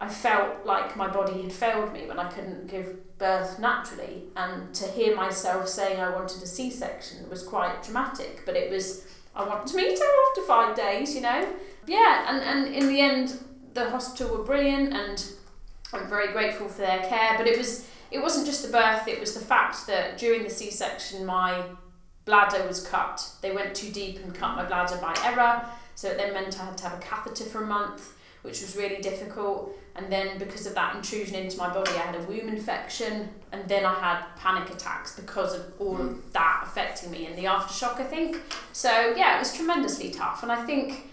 I 0.00 0.08
felt 0.08 0.64
like 0.64 0.96
my 0.96 1.08
body 1.08 1.42
had 1.42 1.52
failed 1.52 1.92
me 1.92 2.06
when 2.06 2.18
I 2.18 2.30
couldn't 2.30 2.68
give 2.68 3.18
birth 3.18 3.58
naturally, 3.58 4.24
and 4.36 4.72
to 4.74 4.86
hear 4.86 5.16
myself 5.16 5.68
saying 5.68 6.00
I 6.00 6.10
wanted 6.10 6.42
a 6.42 6.46
C-section 6.46 7.28
was 7.28 7.42
quite 7.42 7.82
dramatic. 7.82 8.42
But 8.46 8.56
it 8.56 8.70
was 8.70 9.06
I 9.34 9.44
want 9.44 9.66
to 9.68 9.76
meet 9.76 9.98
her 9.98 10.30
after 10.30 10.42
five 10.42 10.76
days, 10.76 11.14
you 11.14 11.20
know. 11.20 11.48
Yeah, 11.86 12.26
and 12.28 12.42
and 12.42 12.74
in 12.74 12.88
the 12.88 13.00
end, 13.00 13.38
the 13.74 13.90
hospital 13.90 14.36
were 14.36 14.44
brilliant, 14.44 14.92
and 14.92 15.24
I'm 15.92 16.08
very 16.08 16.32
grateful 16.32 16.68
for 16.68 16.82
their 16.82 17.00
care. 17.08 17.34
But 17.36 17.46
it 17.46 17.58
was 17.58 17.88
it 18.10 18.20
wasn't 18.20 18.46
just 18.46 18.64
the 18.64 18.72
birth; 18.72 19.08
it 19.08 19.18
was 19.18 19.34
the 19.34 19.44
fact 19.44 19.86
that 19.88 20.18
during 20.18 20.44
the 20.44 20.50
C-section, 20.50 21.26
my 21.26 21.64
bladder 22.24 22.64
was 22.66 22.86
cut. 22.86 23.28
They 23.40 23.52
went 23.52 23.74
too 23.74 23.90
deep 23.90 24.18
and 24.22 24.34
cut 24.34 24.54
my 24.54 24.64
bladder 24.64 24.98
by 24.98 25.16
error, 25.24 25.64
so 25.94 26.08
it 26.08 26.18
then 26.18 26.34
meant 26.34 26.60
I 26.60 26.66
had 26.66 26.78
to 26.78 26.88
have 26.88 26.98
a 26.98 27.02
catheter 27.02 27.44
for 27.44 27.62
a 27.62 27.66
month, 27.66 28.12
which 28.42 28.60
was 28.60 28.76
really 28.76 29.00
difficult. 29.00 29.76
And 29.96 30.12
then 30.12 30.38
because 30.38 30.66
of 30.66 30.74
that 30.74 30.94
intrusion 30.94 31.34
into 31.34 31.56
my 31.58 31.72
body, 31.72 31.90
I 31.90 31.98
had 31.98 32.14
a 32.14 32.22
womb 32.22 32.48
infection, 32.48 33.28
and 33.50 33.68
then 33.68 33.84
I 33.84 33.94
had 33.94 34.24
panic 34.36 34.70
attacks 34.70 35.16
because 35.16 35.54
of 35.54 35.72
all 35.80 36.00
of 36.00 36.32
that 36.32 36.62
affecting 36.64 37.10
me 37.10 37.26
and 37.26 37.36
the 37.36 37.44
aftershock. 37.44 38.00
I 38.00 38.04
think 38.04 38.40
so. 38.72 38.90
Yeah, 39.16 39.36
it 39.36 39.38
was 39.40 39.54
tremendously 39.54 40.10
tough, 40.10 40.42
and 40.42 40.52
I 40.52 40.64
think 40.64 41.08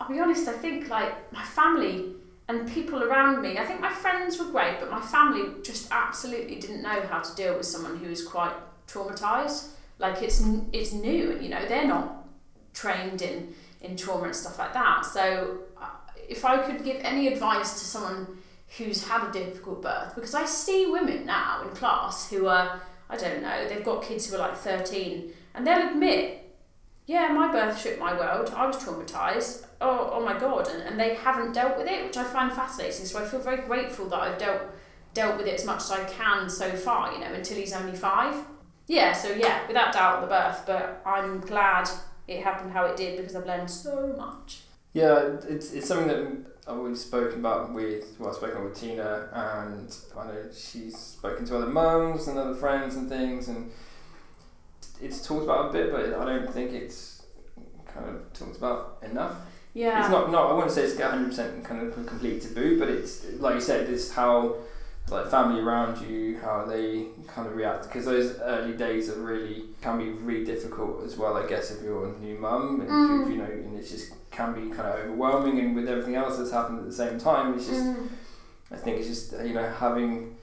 I'll 0.00 0.08
be 0.08 0.18
honest. 0.20 0.48
I 0.48 0.52
think 0.52 0.88
like 0.88 1.32
my 1.32 1.44
family 1.44 2.14
and 2.48 2.70
people 2.70 3.02
around 3.02 3.40
me. 3.42 3.58
I 3.58 3.64
think 3.64 3.80
my 3.80 3.92
friends 3.92 4.38
were 4.38 4.46
great, 4.46 4.78
but 4.80 4.90
my 4.90 5.00
family 5.00 5.62
just 5.62 5.88
absolutely 5.90 6.56
didn't 6.56 6.82
know 6.82 7.00
how 7.02 7.20
to 7.20 7.34
deal 7.36 7.56
with 7.56 7.66
someone 7.66 7.96
who 7.98 8.10
is 8.10 8.26
quite 8.26 8.52
traumatized. 8.86 9.68
Like 9.98 10.22
it's 10.22 10.42
it's 10.72 10.92
new, 10.92 11.32
and 11.32 11.42
you 11.42 11.48
know 11.48 11.64
they're 11.66 11.86
not 11.86 12.26
trained 12.74 13.22
in 13.22 13.54
in 13.80 13.96
trauma 13.96 14.24
and 14.24 14.36
stuff 14.36 14.58
like 14.58 14.72
that. 14.74 15.04
So 15.06 15.58
if 16.28 16.44
I 16.44 16.58
could 16.58 16.84
give 16.84 17.00
any 17.02 17.28
advice 17.28 17.74
to 17.74 17.84
someone 17.84 18.38
who's 18.78 19.06
had 19.06 19.28
a 19.28 19.32
difficult 19.32 19.82
birth, 19.82 20.14
because 20.14 20.34
I 20.34 20.44
see 20.44 20.86
women 20.86 21.26
now 21.26 21.62
in 21.62 21.70
class 21.74 22.30
who 22.30 22.46
are 22.46 22.80
I 23.08 23.16
don't 23.16 23.42
know 23.42 23.68
they've 23.68 23.84
got 23.84 24.02
kids 24.02 24.26
who 24.28 24.36
are 24.36 24.38
like 24.38 24.56
thirteen, 24.56 25.32
and 25.54 25.66
they'll 25.66 25.88
admit. 25.88 26.40
Yeah, 27.06 27.28
my 27.28 27.52
birth 27.52 27.78
shook 27.78 27.98
my 27.98 28.18
world. 28.18 28.50
I 28.56 28.66
was 28.66 28.76
traumatized. 28.76 29.66
Oh, 29.78 30.08
oh 30.14 30.24
my 30.24 30.38
god! 30.38 30.68
And, 30.68 30.82
and 30.84 30.98
they 30.98 31.14
haven't 31.14 31.52
dealt 31.52 31.76
with 31.76 31.86
it, 31.86 32.02
which 32.02 32.16
I 32.16 32.24
find 32.24 32.50
fascinating. 32.50 33.04
So 33.04 33.22
I 33.22 33.26
feel 33.26 33.40
very 33.40 33.58
grateful 33.58 34.06
that 34.08 34.20
I've 34.20 34.38
dealt 34.38 34.62
dealt 35.12 35.36
with 35.36 35.46
it 35.46 35.52
as 35.52 35.66
much 35.66 35.82
as 35.82 35.90
I 35.90 36.04
can 36.04 36.48
so 36.48 36.70
far. 36.70 37.12
You 37.12 37.18
know, 37.18 37.34
until 37.34 37.58
he's 37.58 37.74
only 37.74 37.94
five. 37.94 38.34
Yeah. 38.86 39.12
So 39.12 39.28
yeah, 39.32 39.66
without 39.66 39.92
doubt 39.92 40.22
the 40.22 40.28
birth, 40.28 40.62
but 40.66 41.02
I'm 41.04 41.40
glad 41.40 41.90
it 42.26 42.42
happened 42.42 42.72
how 42.72 42.86
it 42.86 42.96
did 42.96 43.18
because 43.18 43.36
I've 43.36 43.44
learned 43.44 43.70
so 43.70 44.14
much. 44.16 44.62
Yeah, 44.94 45.38
it's, 45.48 45.72
it's 45.72 45.88
something 45.88 46.06
that 46.08 46.46
I've 46.68 46.78
always 46.78 47.00
spoken 47.00 47.40
about 47.40 47.74
with, 47.74 48.16
well, 48.18 48.30
I've 48.30 48.36
spoken 48.36 48.64
with 48.64 48.74
Tina, 48.80 49.28
and 49.32 49.94
I 50.16 50.26
know 50.26 50.36
she's 50.56 50.96
spoken 50.96 51.44
to 51.46 51.56
other 51.58 51.66
mums 51.66 52.28
and 52.28 52.38
other 52.38 52.54
friends 52.54 52.94
and 52.94 53.08
things, 53.08 53.48
and 53.48 53.70
it's 55.02 55.26
talked 55.26 55.42
about 55.44 55.70
a 55.70 55.72
bit, 55.72 55.90
but 55.92 56.14
I 56.14 56.24
don't 56.24 56.50
think 56.50 56.72
it's 56.72 57.22
kind 57.92 58.08
of 58.08 58.32
talked 58.32 58.56
about 58.56 58.98
enough. 59.02 59.34
Yeah. 59.74 60.00
It's 60.00 60.10
not, 60.10 60.30
not, 60.30 60.50
I 60.50 60.54
wouldn't 60.54 60.72
say 60.72 60.82
it's 60.84 60.94
100% 60.94 61.64
kind 61.64 61.86
of 61.86 62.06
complete 62.06 62.42
taboo, 62.42 62.78
but 62.78 62.88
it's, 62.88 63.26
like 63.40 63.56
you 63.56 63.60
said, 63.60 63.90
it's 63.90 64.12
how, 64.12 64.54
like, 65.10 65.26
family 65.28 65.60
around 65.60 66.00
you, 66.08 66.38
how 66.38 66.64
they 66.64 67.06
kind 67.26 67.48
of 67.48 67.56
react, 67.56 67.82
because 67.88 68.04
those 68.04 68.38
early 68.38 68.76
days 68.76 69.10
are 69.10 69.20
really, 69.20 69.64
can 69.82 69.98
be 69.98 70.10
really 70.10 70.44
difficult 70.44 71.02
as 71.04 71.16
well, 71.16 71.36
I 71.36 71.48
guess, 71.48 71.72
if 71.72 71.82
you're 71.82 72.06
a 72.06 72.18
new 72.20 72.38
mum, 72.38 72.80
and 72.82 72.88
Mm. 72.88 73.30
you 73.32 73.36
know, 73.38 73.44
and 73.44 73.76
it's 73.76 73.90
just 73.90 74.12
can 74.34 74.52
be 74.54 74.74
kind 74.74 74.88
of 74.88 74.94
overwhelming 75.00 75.58
and 75.60 75.74
with 75.76 75.88
everything 75.88 76.14
else 76.16 76.36
that's 76.38 76.50
happened 76.50 76.78
at 76.78 76.86
the 76.86 76.92
same 76.92 77.18
time 77.18 77.54
it's 77.54 77.66
just 77.66 77.84
Mm. 77.84 78.08
I 78.72 78.76
think 78.76 78.98
it's 78.98 79.08
just 79.08 79.32
you 79.48 79.54
know 79.54 79.68
having 79.68 80.36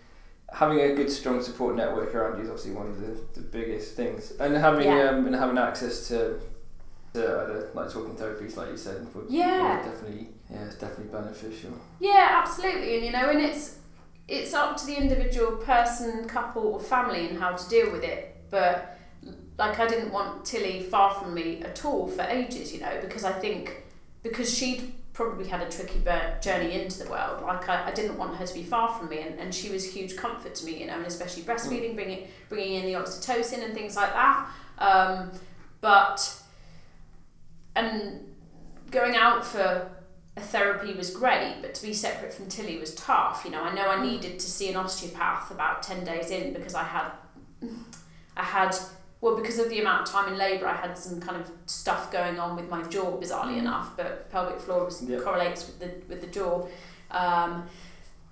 having 0.54 0.80
a 0.80 0.94
good 0.96 1.10
strong 1.10 1.42
support 1.42 1.76
network 1.76 2.14
around 2.16 2.38
you 2.38 2.44
is 2.44 2.50
obviously 2.50 2.74
one 2.74 2.88
of 2.88 3.00
the, 3.02 3.12
the 3.40 3.46
biggest 3.48 3.96
things 3.96 4.32
and 4.40 4.56
having 4.56 4.88
Yeah. 4.88 5.10
um, 5.10 5.26
and 5.28 5.36
having 5.36 5.58
access 5.58 6.08
to 6.10 6.40
So 7.14 7.20
either 7.44 7.70
like 7.74 7.92
talking 7.92 8.16
therapies, 8.16 8.56
like 8.56 8.70
you 8.70 8.78
said, 8.78 9.06
would, 9.14 9.26
Yeah. 9.30 9.78
would 9.78 9.86
definitely, 9.92 10.30
yeah, 10.50 10.64
it's 10.66 10.76
definitely 10.76 11.12
beneficial. 11.12 11.72
Yeah, 12.00 12.28
absolutely. 12.42 12.96
And 12.96 13.06
you 13.06 13.12
know, 13.12 13.30
and 13.30 13.42
it's 13.42 13.80
it's 14.30 14.54
up 14.54 14.78
to 14.78 14.86
the 14.86 14.96
individual 14.96 15.58
person, 15.58 16.26
couple, 16.30 16.64
or 16.74 16.80
family 16.80 17.28
and 17.28 17.38
how 17.38 17.52
to 17.62 17.66
deal 17.70 17.92
with 17.92 18.04
it. 18.04 18.38
But 18.50 18.98
like, 19.58 19.78
I 19.78 19.88
didn't 19.88 20.12
want 20.14 20.46
Tilly 20.46 20.84
far 20.84 21.14
from 21.14 21.34
me 21.34 21.62
at 21.64 21.84
all 21.84 22.08
for 22.08 22.22
ages. 22.24 22.74
You 22.74 22.80
know, 22.80 22.94
because 23.02 23.26
I 23.26 23.34
think 23.34 23.81
because 24.24 24.56
she'd 24.56 24.94
probably 25.14 25.48
had 25.48 25.62
a 25.62 25.70
tricky 25.70 26.02
journey 26.42 26.82
into 26.82 27.04
the 27.04 27.10
world. 27.10 27.44
Like, 27.44 27.68
I, 27.68 27.90
I 27.90 27.92
didn't 27.92 28.18
want 28.18 28.36
her 28.38 28.46
to 28.46 28.54
be 28.54 28.64
far 28.64 28.90
from 28.98 29.10
me, 29.10 29.20
and, 29.20 29.40
and 29.40 29.54
she 29.54 29.70
was 29.70 29.86
a 29.86 29.90
huge 29.90 30.16
comfort 30.16 30.56
to 30.56 30.66
me. 30.66 30.80
You 30.80 30.88
know, 30.88 30.96
and 30.96 31.06
especially 31.06 31.44
breastfeeding, 31.44 31.96
bringing 31.96 32.28
bringing 32.50 32.76
in 32.76 32.86
the 32.86 32.94
oxytocin 32.94 33.64
and 33.64 33.74
things 33.74 33.96
like 33.96 34.14
that. 34.14 34.48
Um, 34.78 35.32
but 35.82 36.42
and 37.76 38.22
going 38.90 39.16
out 39.16 39.46
for 39.46 39.90
a 40.38 40.42
therapy 40.42 40.94
was 40.94 41.10
great, 41.12 41.58
but 41.62 41.74
to 41.76 41.84
be 41.84 41.94
separate 41.94 42.34
from 42.34 42.48
Tilly 42.48 42.78
was 42.78 42.96
tough. 42.96 43.44
You 43.46 43.52
know, 43.52 43.64
I 43.64 43.74
know 43.74 43.90
I 43.90 44.02
needed 44.02 44.40
to 44.40 44.50
see 44.50 44.70
an 44.70 44.76
osteopath 44.76 45.52
about 45.52 45.84
ten 45.84 46.04
days 46.06 46.32
in 46.32 46.54
because 46.54 46.74
I 46.74 46.84
had, 46.84 47.12
I 48.38 48.44
had 48.44 48.76
well 49.22 49.36
because 49.36 49.60
of 49.60 49.70
the 49.70 49.80
amount 49.80 50.02
of 50.02 50.14
time 50.14 50.32
in 50.34 50.38
labour, 50.38 50.68
I 50.68 50.76
had 50.76 50.98
some 50.98 51.20
kind 51.22 51.40
of 51.40 51.50
stuff 51.68 52.12
going 52.12 52.40
on 52.40 52.56
with 52.56 52.70
my 52.70 52.82
jaw, 52.84 53.18
bizarrely 53.20 53.58
enough. 53.58 53.96
But 53.96 54.30
pelvic 54.32 54.60
floor 54.60 54.90
Yeah. 55.08 55.20
correlates 55.20 55.68
with 55.68 55.80
the 55.80 55.92
with 56.10 56.22
the 56.22 56.28
jaw. 56.28 56.68
Um, 57.12 57.68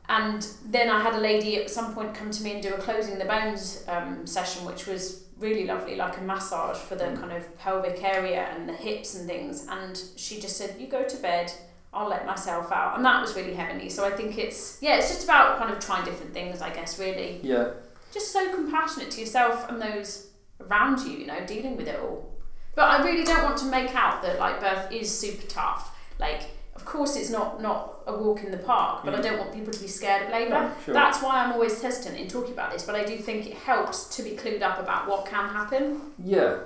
and 0.08 0.48
then 0.65 0.89
I 0.89 1.01
had 1.01 1.13
a 1.13 1.19
lady 1.19 1.58
at 1.62 1.69
some 1.69 1.93
point 1.93 2.15
come 2.15 2.31
to 2.31 2.43
me 2.43 2.53
and 2.53 2.63
do 2.63 2.74
a 2.74 2.77
closing 2.77 3.19
the 3.19 3.25
bones 3.25 3.84
um, 3.88 4.25
session, 4.25 4.65
which 4.65 4.88
was 4.88 5.25
really 5.38 5.65
lovely, 5.65 5.96
like 5.96 6.17
a 6.17 6.22
massage 6.22 6.77
for 6.77 6.96
the 6.96 7.05
Mm. 7.05 7.19
kind 7.19 7.31
of 7.34 7.58
pelvic 7.60 8.03
area 8.03 8.41
and 8.53 8.67
the 8.67 8.74
hips 8.74 9.15
and 9.15 9.27
things. 9.27 9.67
And 9.69 10.01
she 10.15 10.39
just 10.41 10.58
said, 10.58 10.75
"You 10.79 10.88
go 10.88 11.03
to 11.03 11.17
bed. 11.17 11.51
I'll 11.93 12.10
let 12.10 12.25
myself 12.25 12.72
out," 12.72 12.96
and 12.98 13.05
that 13.05 13.19
was 13.22 13.36
really 13.36 13.53
heavenly. 13.53 13.89
So 13.89 14.03
I 14.05 14.12
think 14.12 14.38
it's 14.38 14.77
yeah, 14.81 14.96
it's 14.98 15.10
just 15.10 15.24
about 15.24 15.58
kind 15.60 15.72
of 15.72 15.79
trying 15.79 16.05
different 16.05 16.34
things, 16.34 16.62
I 16.62 16.72
guess. 16.72 17.00
Really, 17.00 17.39
Yeah, 17.43 17.69
just 18.13 18.31
so 18.31 18.50
compassionate 18.53 19.12
to 19.12 19.19
yourself 19.22 19.67
and 19.69 19.81
those 19.81 20.27
around 20.62 21.00
you, 21.01 21.12
you 21.20 21.25
know, 21.25 21.39
dealing 21.46 21.78
with 21.78 21.88
it 21.88 22.00
all. 22.00 22.30
But 22.75 22.89
I 22.92 23.04
really 23.04 23.24
don't 23.24 23.44
want 23.44 23.58
to 23.58 23.66
make 23.66 23.94
out 23.96 24.22
that 24.22 24.39
like 24.39 24.60
birth 24.60 24.92
is 24.92 25.10
super 25.18 25.46
tough. 25.48 25.96
Like, 26.20 26.44
of 26.75 26.86
course, 26.86 27.16
it's 27.16 27.30
not 27.30 27.62
not 27.62 27.96
a 28.08 28.13
walk 28.18 28.44
in 28.44 28.51
the 28.51 28.58
park, 28.58 29.04
but 29.04 29.13
I 29.13 29.20
Mm. 29.20 29.24
don't 29.24 29.39
want 29.39 29.54
people 29.54 29.74
to 29.74 29.80
be 29.80 29.88
scared 29.88 30.24
of 30.28 30.30
labour. 30.32 30.50
No, 30.62 30.72
sure. 30.86 30.94
That's 30.94 31.22
why 31.22 31.44
I'm 31.44 31.51
always 31.51 31.82
hesitant 31.82 32.18
in 32.18 32.28
talking 32.28 32.54
about 32.54 32.72
this. 32.72 32.84
But 32.86 32.96
I 32.96 33.04
do 33.04 33.18
think 33.18 33.48
it 33.48 33.54
helps 33.54 34.16
to 34.16 34.24
be 34.24 34.32
clued 34.32 34.62
up 34.62 34.80
about 34.80 35.08
what 35.10 35.25
can 35.25 35.50
happen. 35.50 36.01
yeah. 36.24 36.58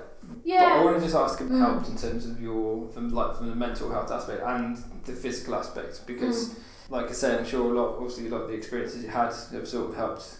But 0.46 0.54
I 0.80 0.84
want 0.84 0.96
to 0.96 1.02
just 1.02 1.14
ask 1.16 1.40
if 1.40 1.50
it 1.50 1.54
helped 1.58 1.88
in 1.88 1.96
terms 1.98 2.24
of 2.26 2.40
your, 2.40 2.88
from 2.88 3.10
like 3.12 3.36
from 3.36 3.50
the 3.50 3.54
mental 3.56 3.90
health 3.90 4.10
aspect 4.10 4.42
and 4.42 4.78
the 5.04 5.12
physical 5.12 5.54
aspect, 5.54 6.00
because 6.06 6.48
Mm. 6.50 6.54
like 6.90 7.08
I 7.10 7.12
say, 7.12 7.36
I'm 7.36 7.44
sure 7.44 7.70
a 7.74 7.78
lot, 7.80 7.96
obviously, 7.96 8.28
a 8.28 8.30
lot 8.30 8.42
of 8.42 8.48
the 8.48 8.54
experiences 8.54 9.02
you 9.02 9.10
had 9.10 9.32
have 9.52 9.68
sort 9.68 9.90
of 9.90 9.96
helped 9.96 10.36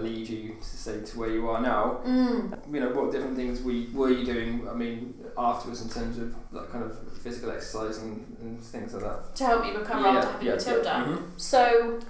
lead 0.00 0.28
you 0.28 0.56
to 0.60 0.64
say 0.64 1.00
to 1.02 1.18
where 1.18 1.30
you 1.30 1.48
are 1.48 1.60
now. 1.60 2.00
Mm. 2.04 2.74
You 2.74 2.80
know, 2.80 2.90
what 2.90 3.12
different 3.12 3.36
things 3.36 3.62
were 3.62 3.72
you, 3.72 3.96
were 3.96 4.10
you 4.10 4.24
doing? 4.24 4.68
I 4.68 4.74
mean, 4.74 5.14
afterwards 5.36 5.82
in 5.82 5.88
terms 5.88 6.18
of 6.18 6.34
like 6.52 6.70
kind 6.70 6.84
of 6.84 6.98
physical 7.22 7.50
exercise 7.50 7.98
and, 7.98 8.36
and 8.40 8.60
things 8.62 8.94
like 8.94 9.02
that. 9.02 9.36
To 9.36 9.44
help 9.44 9.62
me 9.64 9.72
recover 9.72 10.06
after 10.06 10.30
having 10.32 10.48
Matilda. 10.48 10.90
Mhm. 10.90 11.22
So 11.36 12.00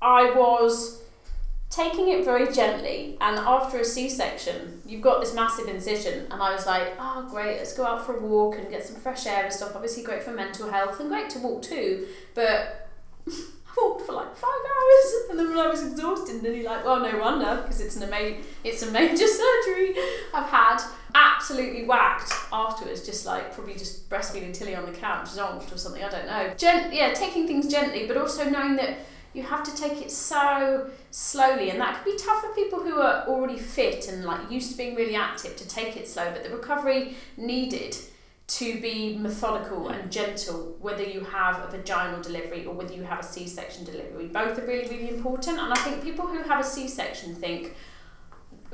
I 0.00 0.30
was 0.30 1.02
taking 1.70 2.08
it 2.08 2.22
very 2.22 2.52
gently, 2.52 3.16
and 3.20 3.38
after 3.38 3.78
a 3.78 3.84
C 3.84 4.08
section, 4.10 4.82
you've 4.84 5.00
got 5.00 5.20
this 5.20 5.34
massive 5.34 5.68
incision, 5.68 6.26
and 6.30 6.42
I 6.42 6.52
was 6.52 6.66
like, 6.66 6.94
oh, 6.98 7.26
great, 7.30 7.56
let's 7.56 7.74
go 7.74 7.86
out 7.86 8.04
for 8.04 8.16
a 8.16 8.20
walk 8.20 8.58
and 8.58 8.68
get 8.68 8.84
some 8.84 8.96
fresh 8.96 9.26
air 9.26 9.44
and 9.44 9.52
stuff. 9.52 9.72
Obviously, 9.74 10.02
great 10.02 10.22
for 10.22 10.32
mental 10.32 10.70
health 10.70 11.00
and 11.00 11.08
great 11.08 11.30
to 11.30 11.38
walk 11.38 11.62
too, 11.62 12.06
but 12.34 12.90
For 13.74 14.12
like 14.12 14.34
five 14.36 14.50
hours, 14.50 15.14
and 15.30 15.38
then 15.38 15.48
when 15.48 15.58
I 15.58 15.68
was 15.68 15.82
exhausted, 15.84 16.34
and 16.34 16.42
nearly 16.42 16.62
like, 16.62 16.84
well, 16.84 17.00
no 17.00 17.18
wonder, 17.18 17.60
because 17.62 17.80
it's 17.80 17.96
an 17.96 18.02
ama- 18.02 18.36
it's 18.64 18.82
a 18.82 18.90
major 18.90 19.26
surgery 19.26 19.94
I've 20.34 20.48
had. 20.48 20.82
Absolutely 21.14 21.84
whacked 21.84 22.32
afterwards, 22.52 23.04
just 23.04 23.26
like 23.26 23.54
probably 23.54 23.74
just 23.74 24.08
breastfeeding 24.08 24.52
Tilly 24.52 24.74
on 24.74 24.86
the 24.86 24.96
couch, 24.98 25.26
zonked 25.26 25.72
or 25.74 25.78
something, 25.78 26.02
I 26.02 26.08
don't 26.08 26.26
know. 26.26 26.52
Gen- 26.56 26.92
yeah, 26.92 27.12
taking 27.12 27.46
things 27.46 27.70
gently, 27.70 28.06
but 28.06 28.16
also 28.16 28.48
knowing 28.48 28.76
that 28.76 28.98
you 29.34 29.42
have 29.42 29.62
to 29.64 29.74
take 29.74 30.00
it 30.02 30.10
so 30.10 30.90
slowly 31.10 31.70
and 31.70 31.80
that 31.80 31.94
can 31.94 32.04
be 32.04 32.18
tough 32.18 32.42
for 32.42 32.52
people 32.54 32.80
who 32.80 32.98
are 33.00 33.26
already 33.26 33.58
fit 33.58 34.08
and 34.08 34.24
like 34.24 34.50
used 34.50 34.70
to 34.70 34.76
being 34.76 34.94
really 34.94 35.16
active 35.16 35.56
to 35.56 35.66
take 35.66 35.96
it 35.96 36.06
slow 36.06 36.30
but 36.32 36.44
the 36.44 36.50
recovery 36.50 37.16
needed 37.38 37.96
to 38.58 38.80
be 38.80 39.16
methodical 39.16 39.88
and 39.88 40.10
gentle 40.10 40.76
whether 40.80 41.02
you 41.02 41.20
have 41.20 41.60
a 41.62 41.70
vaginal 41.70 42.20
delivery 42.20 42.66
or 42.66 42.74
whether 42.74 42.92
you 42.92 43.02
have 43.02 43.20
a 43.20 43.22
c-section 43.22 43.84
delivery. 43.84 44.26
Both 44.26 44.58
are 44.58 44.66
really 44.66 44.88
really 44.88 45.08
important 45.08 45.58
and 45.58 45.72
i 45.72 45.76
think 45.76 46.02
people 46.02 46.26
who 46.26 46.42
have 46.42 46.60
a 46.60 46.64
c-section 46.64 47.34
think 47.34 47.74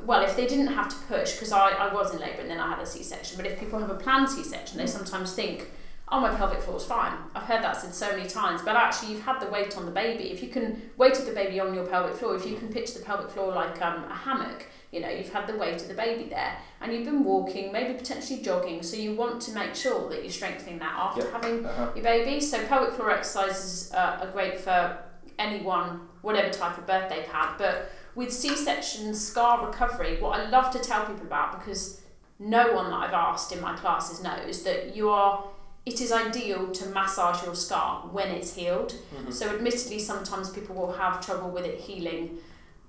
well 0.04 0.22
if 0.22 0.36
they 0.36 0.46
didn't 0.46 0.68
have 0.68 0.88
to 0.88 0.96
push 1.06 1.32
because 1.32 1.52
I, 1.52 1.70
I 1.70 1.92
was 1.92 2.12
in 2.12 2.20
labour 2.20 2.40
and 2.40 2.50
then 2.50 2.60
i 2.60 2.68
had 2.68 2.80
a 2.80 2.86
c-section 2.86 3.36
but 3.36 3.46
if 3.46 3.58
people 3.60 3.78
have 3.78 3.90
a 3.90 3.94
planned 3.94 4.28
c-section 4.30 4.78
they 4.78 4.86
sometimes 4.86 5.34
think 5.34 5.70
oh 6.10 6.20
my 6.20 6.34
pelvic 6.34 6.60
floor's 6.60 6.84
fine. 6.84 7.12
I've 7.34 7.42
heard 7.42 7.62
that 7.62 7.76
said 7.76 7.94
so 7.94 8.10
many 8.16 8.28
times 8.28 8.62
but 8.62 8.76
actually 8.76 9.12
you've 9.12 9.22
had 9.22 9.40
the 9.40 9.50
weight 9.50 9.76
on 9.76 9.84
the 9.84 9.92
baby. 9.92 10.30
If 10.30 10.42
you 10.42 10.48
can 10.48 10.90
weight 10.96 11.14
the 11.14 11.32
baby 11.32 11.60
on 11.60 11.74
your 11.74 11.86
pelvic 11.86 12.16
floor 12.16 12.34
if 12.34 12.46
you 12.46 12.56
can 12.56 12.68
pitch 12.68 12.94
the 12.94 13.00
pelvic 13.00 13.30
floor 13.30 13.52
like 13.52 13.80
um, 13.82 14.04
a 14.04 14.14
hammock 14.14 14.66
you 14.90 15.00
know 15.00 15.08
you've 15.08 15.32
had 15.32 15.46
the 15.46 15.56
weight 15.56 15.80
of 15.82 15.88
the 15.88 15.94
baby 15.94 16.24
there 16.30 16.56
and 16.80 16.92
you've 16.92 17.04
been 17.04 17.22
walking 17.24 17.70
maybe 17.72 17.92
potentially 17.94 18.40
jogging 18.42 18.82
so 18.82 18.96
you 18.96 19.14
want 19.14 19.40
to 19.40 19.52
make 19.52 19.74
sure 19.74 20.08
that 20.08 20.22
you're 20.22 20.32
strengthening 20.32 20.78
that 20.78 20.92
after 20.96 21.22
Yep. 21.22 21.32
having 21.32 21.66
Uh-huh. 21.66 21.90
your 21.94 22.02
baby 22.04 22.40
so 22.40 22.64
pelvic 22.66 22.94
floor 22.94 23.10
exercises 23.10 23.92
uh, 23.92 24.18
are 24.22 24.30
great 24.30 24.58
for 24.58 24.98
anyone 25.38 26.00
whatever 26.22 26.50
type 26.50 26.78
of 26.78 26.86
birth 26.86 27.08
they've 27.08 27.26
had 27.26 27.56
but 27.58 27.90
with 28.14 28.32
c-section 28.32 29.14
scar 29.14 29.66
recovery 29.66 30.20
what 30.20 30.38
i 30.40 30.48
love 30.48 30.70
to 30.70 30.78
tell 30.78 31.04
people 31.06 31.26
about 31.26 31.58
because 31.58 32.00
no 32.38 32.72
one 32.72 32.88
that 32.90 32.96
i've 32.96 33.12
asked 33.14 33.52
in 33.52 33.60
my 33.60 33.74
classes 33.76 34.22
knows 34.22 34.62
that 34.62 34.96
you 34.96 35.08
are 35.10 35.44
it 35.86 36.00
is 36.02 36.12
ideal 36.12 36.70
to 36.72 36.86
massage 36.90 37.42
your 37.46 37.54
scar 37.54 38.02
when 38.12 38.28
it's 38.28 38.54
healed. 38.54 38.92
Mhm. 39.14 39.32
So, 39.32 39.48
admittedly, 39.48 39.98
sometimes 39.98 40.50
people 40.50 40.74
will 40.76 40.92
have 40.92 41.24
trouble 41.24 41.48
with 41.48 41.64
it 41.64 41.80
healing, 41.80 42.36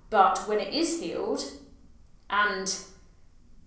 but 0.10 0.39
when 0.50 0.60
it 0.60 0.74
is 0.74 1.00
healed, 1.00 1.41
and 2.29 2.75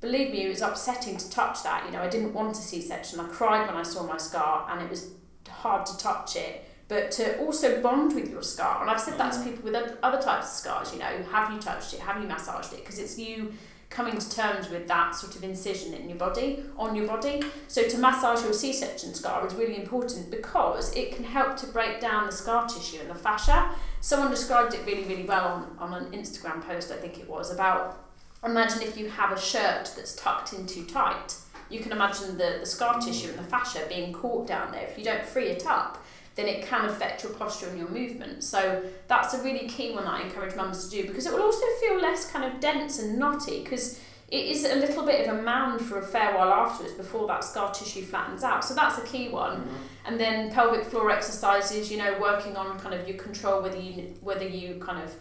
believe 0.01 0.33
me, 0.33 0.45
it 0.47 0.49
was 0.49 0.61
upsetting 0.63 1.17
to 1.17 1.31
touch 1.31 1.63
that. 1.63 1.85
You 1.87 1.93
know, 1.93 2.03
I 2.03 2.09
didn't 2.09 2.35
want 2.35 2.53
a 2.53 2.61
C 2.61 2.81
section. 2.81 3.21
I 3.21 3.25
cried 3.29 3.67
when 3.67 3.77
I 3.77 3.83
saw 3.83 4.05
my 4.07 4.17
scar, 4.19 4.67
and 4.71 4.83
it 4.83 4.91
was 4.91 5.11
hard 5.49 5.87
to 5.87 5.97
touch 5.99 6.37
it. 6.37 6.65
But 6.89 7.11
to 7.13 7.39
also 7.39 7.81
bond 7.81 8.15
with 8.15 8.31
your 8.31 8.43
scar, 8.43 8.83
and 8.83 8.91
I've 8.91 9.01
said 9.01 9.17
that 9.19 9.33
to 9.33 9.39
Mhm. 9.39 9.45
people 9.45 9.71
with 9.71 9.99
other 10.03 10.21
types 10.21 10.47
of 10.49 10.53
scars, 10.53 10.93
you 10.93 10.99
know, 10.99 11.23
have 11.31 11.51
you 11.53 11.59
touched 11.59 11.95
it? 11.95 12.01
Have 12.01 12.21
you 12.21 12.29
massaged 12.29 12.73
it? 12.73 12.81
Because 12.81 12.99
it's 12.99 13.19
you 13.19 13.55
coming 13.89 14.17
to 14.17 14.31
terms 14.31 14.71
with 14.71 14.89
that 14.89 15.15
sort 15.15 15.37
of 15.37 15.45
incision 15.45 15.93
in 15.93 16.09
your 16.09 16.17
body, 16.19 16.65
on 16.79 16.95
your 16.97 17.07
body. 17.07 17.43
So 17.69 17.87
to 17.87 17.99
massage 17.99 18.43
your 18.43 18.55
C-section 18.55 19.15
scar 19.15 19.47
is 19.47 19.55
really 19.55 19.77
important 19.77 20.31
because 20.31 20.95
it 20.97 21.15
can 21.15 21.25
help 21.25 21.59
to 21.59 21.67
break 21.67 22.01
down 22.01 22.25
the 22.25 22.33
scar 22.33 22.67
tissue 22.67 23.01
and 23.01 23.11
the 23.11 23.15
fascia. 23.15 23.71
Someone 24.01 24.31
described 24.31 24.73
it 24.75 24.81
really, 24.87 25.05
really 25.05 25.25
well 25.25 25.47
on, 25.47 25.77
on 25.79 25.93
an 25.93 26.11
Instagram 26.13 26.67
post, 26.67 26.91
I 26.91 26.97
think 26.97 27.19
it 27.19 27.29
was, 27.29 27.51
about 27.51 27.99
imagine 28.45 28.83
if 28.83 28.97
you 28.97 29.09
have 29.09 29.33
a 29.33 29.41
shirt 29.41 29.93
that's 29.97 30.15
tucked 30.17 30.53
in 30.53 30.67
too 30.67 30.85
tight. 30.85 31.35
You 31.71 31.81
can 31.81 31.93
imagine 31.93 32.37
the, 32.37 32.59
the 32.61 32.67
scar 32.67 33.01
tissue 33.01 33.31
and 33.31 33.39
the 33.39 33.45
fascia 33.45 33.85
being 33.89 34.13
caught 34.13 34.47
down 34.47 34.73
there. 34.73 34.83
If 34.87 34.99
you 34.99 35.05
don't 35.05 35.25
free 35.25 35.47
it 35.49 35.65
up, 35.67 36.05
then 36.35 36.47
it 36.47 36.67
can 36.67 36.87
affect 36.87 37.23
your 37.23 37.33
posture 37.33 37.69
and 37.69 37.79
your 37.79 37.89
movement. 37.89 38.43
So 38.43 38.83
that's 39.09 39.35
a 39.35 39.43
really 39.43 39.69
key 39.69 39.93
one 39.93 40.05
that 40.05 40.15
I 40.15 40.23
encourage 40.23 40.55
mums 40.57 40.89
to 40.89 40.91
do 40.91 41.07
because 41.07 41.27
it 41.27 41.33
will 41.33 41.43
also 41.43 41.65
feel 41.81 42.01
less 42.01 42.31
kind 42.31 42.45
of 42.45 42.61
dense 42.61 42.99
and 42.99 43.19
knotty 43.19 43.63
because 43.63 44.01
it 44.29 44.47
is 44.47 44.65
a 44.65 44.77
little 44.77 45.05
bit 45.05 45.29
of 45.29 45.39
a 45.39 45.43
mound 45.43 45.83
for 45.83 45.99
a 45.99 46.03
fair 46.03 46.35
while 46.35 46.51
afterwards 46.51 46.95
before 46.95 47.27
that 47.27 47.45
scar 47.45 47.71
tissue 47.73 48.03
flattens 48.03 48.43
out. 48.43 48.65
So 48.65 48.75
that's 48.75 48.97
a 48.97 49.03
key 49.03 49.29
one. 49.29 49.61
Mhm. 49.61 49.69
And 50.07 50.19
then 50.19 50.51
pelvic 50.51 50.85
floor 50.85 51.11
exercises, 51.11 51.93
you 51.93 51.99
know, 51.99 52.19
working 52.19 52.57
on 52.57 52.79
kind 52.81 52.95
of 52.95 53.07
your 53.07 53.19
control, 53.19 53.63
whether 53.63 53.79
you 53.79 54.15
whether 54.23 54.47
you 54.49 54.77
kind 54.77 55.03
of 55.03 55.15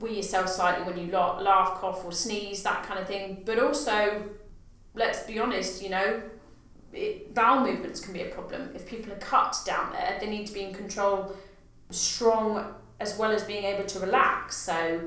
wee 0.00 0.16
yourself 0.16 0.48
slightly 0.48 0.84
when 0.84 0.98
you 0.98 1.12
la- 1.12 1.38
laugh, 1.40 1.78
cough, 1.80 2.04
or 2.04 2.12
sneeze, 2.12 2.62
that 2.62 2.82
kind 2.84 2.98
of 3.00 3.06
thing. 3.06 3.42
But 3.44 3.58
also, 3.58 4.22
let's 4.94 5.22
be 5.22 5.38
honest, 5.38 5.82
you 5.82 5.90
know, 5.90 6.22
it, 6.92 7.34
bowel 7.34 7.64
movements 7.66 8.00
can 8.00 8.12
be 8.12 8.22
a 8.22 8.28
problem. 8.28 8.70
If 8.74 8.86
people 8.86 9.12
are 9.12 9.16
cut 9.18 9.56
down 9.66 9.92
there, 9.92 10.16
they 10.20 10.28
need 10.28 10.46
to 10.46 10.52
be 10.52 10.62
in 10.62 10.74
control, 10.74 11.34
strong, 11.90 12.74
as 13.00 13.18
well 13.18 13.30
as 13.32 13.42
being 13.44 13.64
able 13.64 13.84
to 13.84 13.98
relax. 14.00 14.56
So 14.56 15.00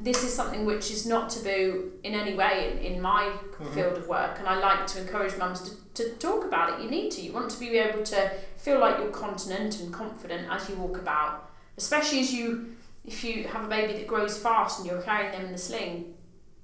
this 0.00 0.24
is 0.24 0.32
something 0.32 0.66
which 0.66 0.90
is 0.90 1.06
not 1.06 1.30
taboo 1.30 1.92
in 2.02 2.14
any 2.14 2.34
way 2.34 2.72
in, 2.72 2.78
in 2.94 3.00
my 3.00 3.30
Mhm. 3.58 3.74
field 3.74 3.96
of 3.96 4.08
work 4.08 4.38
and 4.38 4.46
I 4.48 4.56
like 4.58 4.86
to 4.88 5.00
encourage 5.00 5.36
mums 5.38 5.60
to, 5.62 6.02
to 6.02 6.10
talk 6.16 6.44
about 6.44 6.74
it. 6.78 6.84
You 6.84 6.90
need 6.90 7.10
to. 7.12 7.22
You 7.22 7.32
want 7.32 7.50
to 7.50 7.58
be 7.60 7.78
able 7.78 8.02
to 8.04 8.30
feel 8.58 8.78
like 8.80 8.98
you're 8.98 9.08
continent 9.10 9.80
and 9.80 9.92
confident 9.92 10.48
as 10.50 10.68
you 10.68 10.76
walk 10.76 10.98
about. 10.98 11.50
Especially 11.78 12.20
as 12.20 12.32
you 12.34 12.75
if 13.06 13.22
you 13.22 13.44
have 13.44 13.64
a 13.64 13.68
baby 13.68 13.92
that 13.94 14.06
grows 14.06 14.36
fast 14.36 14.80
and 14.80 14.88
you're 14.88 15.00
carrying 15.02 15.32
them 15.32 15.46
in 15.46 15.52
the 15.52 15.58
sling, 15.58 16.14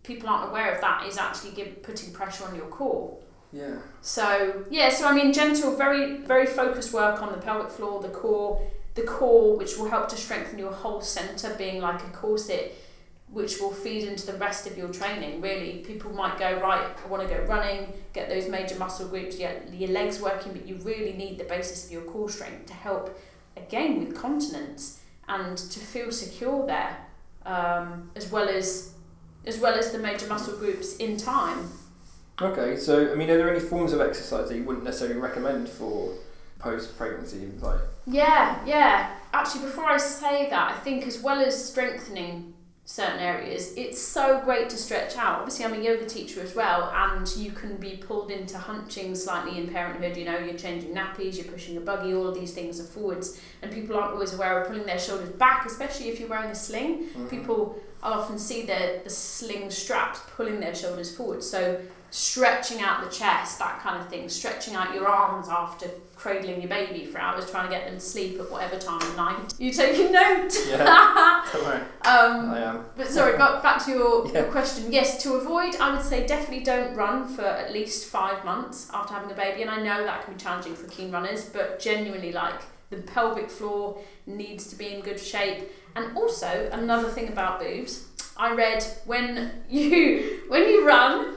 people 0.03 0.29
aren't 0.29 0.51
aware 0.51 0.75
of 0.75 0.81
that 0.81 1.07
is 1.07 1.17
actually 1.17 1.53
give, 1.53 1.83
putting 1.83 2.13
pressure 2.13 2.45
on 2.45 2.55
your 2.55 2.67
core. 2.67 3.19
Yeah. 3.53 3.77
So 4.01 4.65
yeah, 4.71 4.89
so 4.89 5.07
I 5.07 5.13
mean, 5.15 5.33
gentle, 5.33 5.77
very 5.77 6.19
very 6.19 6.47
focused 6.47 6.93
work 6.93 7.23
on 7.23 7.33
the 7.33 7.39
pelvic 7.39 7.71
floor, 7.71 8.01
the 8.01 8.09
core, 8.09 8.67
the 8.95 9.03
core, 9.03 9.57
which 9.57 9.77
will 9.77 9.89
help 9.89 10.09
to 10.09 10.17
strengthen 10.17 10.59
your 10.59 10.73
whole 10.73 11.01
center, 11.01 11.55
being 11.57 11.81
like 11.81 12.03
a 12.03 12.11
corset, 12.11 12.75
which 13.29 13.61
will 13.61 13.71
feed 13.71 14.09
into 14.09 14.27
the 14.27 14.39
rest 14.39 14.67
of 14.67 14.77
your 14.77 14.89
training. 14.89 15.43
Really, 15.43 15.79
people 15.79 16.13
might 16.13 16.39
go 16.39 16.61
right. 16.61 16.89
I 17.05 17.09
want 17.09 17.29
to 17.29 17.35
go 17.35 17.43
running, 17.45 17.93
get 18.15 18.31
those 18.31 18.49
major 18.49 18.77
muscle 18.77 19.07
groups, 19.07 19.37
get 19.37 19.73
your 19.73 19.91
legs 19.91 20.19
working, 20.19 20.53
but 20.53 20.67
you 20.67 20.77
really 20.77 21.13
need 21.13 21.39
the 21.39 21.45
basis 21.45 21.85
of 21.85 21.93
your 21.93 22.03
core 22.03 22.31
strength 22.31 22.67
to 22.67 22.75
help 22.75 23.21
again 23.57 24.01
with 24.01 24.17
continence 24.17 25.02
and 25.29 25.57
to 25.57 25.79
feel 25.81 26.11
secure 26.11 26.67
there, 26.67 26.97
um, 27.47 28.11
as 28.17 28.31
well 28.31 28.49
as 28.49 28.95
as 29.45 29.59
well 29.59 29.75
as 29.75 29.91
the 29.91 29.99
major 29.99 30.27
muscle 30.29 30.57
groups 30.57 30.97
in 30.97 31.17
time. 31.17 31.71
Okay, 32.41 32.77
so 32.77 33.11
I 33.13 33.15
mean, 33.15 33.29
are 33.31 33.37
there 33.37 33.51
any 33.51 33.61
forms 33.61 33.93
of 33.93 34.01
exercise 34.01 34.49
that 34.49 34.57
you 34.57 34.65
wouldn't 34.65 34.85
necessarily 34.85 35.21
recommend 35.21 35.69
for 35.69 36.15
post 36.59 36.97
pregnancy? 36.97 37.49
Like, 37.61 37.81
Yeah, 38.07 38.59
yeah. 38.65 39.17
Actually, 39.33 39.65
before 39.65 39.87
I 39.87 39.97
say 39.97 40.49
that, 40.51 40.73
I 40.73 40.75
think 40.81 41.07
as 41.07 41.21
well 41.21 41.41
as 41.41 41.71
strengthening 41.71 42.55
certain 42.85 43.21
areas, 43.21 43.73
it's 43.77 44.01
so 44.01 44.41
great 44.45 44.69
to 44.71 44.77
stretch 44.77 45.17
out. 45.17 45.39
Obviously, 45.41 45.65
I'm 45.65 45.73
a 45.75 45.79
yoga 45.79 46.05
teacher 46.05 46.41
as 46.43 46.55
well, 46.55 46.91
and 46.95 47.27
you 47.37 47.53
can 47.53 47.77
be 47.77 47.97
pulled 47.97 48.31
into 48.31 48.59
hunching 48.59 49.15
slightly 49.15 49.57
in 49.59 49.69
parenthood. 49.69 50.17
You 50.17 50.25
know, 50.25 50.39
you're 50.39 50.55
changing 50.59 50.93
nappies, 50.95 51.37
you're 51.37 51.51
pushing 51.53 51.77
a 51.77 51.81
buggy, 51.81 52.13
all 52.13 52.27
of 52.27 52.35
these 52.35 52.53
things 52.53 52.81
are 52.81 52.85
forwards, 52.85 53.41
and 53.63 53.73
people 53.73 53.97
aren't 53.97 54.13
always 54.15 54.35
aware 54.35 54.61
of 54.61 54.69
pulling 54.69 54.85
their 54.85 54.99
shoulders 54.99 55.31
back, 55.31 55.65
especially 55.65 56.09
if 56.09 56.19
you're 56.19 56.29
wearing 56.29 56.51
a 56.51 56.55
sling. 56.55 57.07
mhm. 57.17 57.31
People, 57.31 57.79
I'll 58.03 58.15
often 58.21 58.39
see 58.39 58.63
the, 58.63 59.01
the 59.05 59.11
sling 59.11 59.71
straps 59.71 60.21
pulling 60.37 60.59
their 60.59 60.75
shoulders 60.75 61.15
forward. 61.17 61.43
So, 61.45 61.81
stretching 62.13 62.81
out 62.83 63.03
the 63.03 63.09
chest, 63.11 63.59
that 63.59 63.81
kind 63.81 63.99
of 64.01 64.07
thing, 64.09 64.29
stretching 64.29 64.75
out 64.75 64.95
your 64.95 65.09
arms 65.09 65.49
after 65.49 65.89
cradling 66.15 66.61
your 66.61 66.69
baby 66.69 67.07
for 67.07 67.19
hours, 67.19 67.51
trying 67.51 67.65
to 67.67 67.71
get 67.75 67.87
them 67.87 67.95
to 67.95 68.01
sleep 68.01 68.39
at 68.39 68.51
whatever 68.51 68.79
time 68.79 69.01
of 69.01 69.17
night. 69.17 69.55
You 69.59 69.73
taking 69.73 70.13
note? 70.13 70.51
Yeah, 70.69 71.43
don't 71.53 71.65
worry, 71.65 71.81
um, 72.05 72.51
I 72.51 72.59
am. 72.61 72.85
but 72.97 73.09
sorry, 73.09 73.39
back, 73.39 73.63
back 73.63 73.83
to 73.87 73.91
your, 73.91 74.27
Yeah. 74.27 74.43
your 74.43 74.53
question. 74.53 74.93
Yes, 74.93 75.23
to 75.23 75.35
avoid, 75.37 75.75
I 75.77 75.91
would 75.95 76.05
say 76.05 76.27
definitely 76.27 76.65
don't 76.65 76.95
run 76.95 77.27
for 77.27 77.45
at 77.47 77.73
least 77.73 78.07
five 78.11 78.45
months 78.45 78.91
after 78.93 79.15
having 79.15 79.31
a 79.31 79.35
baby. 79.35 79.63
And 79.63 79.71
I 79.71 79.83
know 79.83 80.05
that 80.05 80.25
can 80.25 80.35
be 80.35 80.39
challenging 80.41 80.75
for 80.77 80.87
keen 80.89 81.11
runners, 81.11 81.47
but 81.47 81.81
genuinely, 81.81 82.31
like 82.31 82.61
the 82.91 82.99
pelvic 82.99 83.51
floor 83.51 83.99
needs 84.27 84.67
to 84.67 84.77
be 84.77 84.89
in 84.95 85.01
good 85.01 85.19
shape. 85.19 85.71
And 85.97 86.15
also, 86.17 86.69
another 86.73 87.09
thing 87.09 87.29
about 87.29 87.59
boobs, 87.59 88.05
I 88.47 88.55
read 88.55 88.83
when 89.07 89.51
you 89.69 90.41
when 90.49 90.63
you 90.69 90.85
run, 90.87 91.37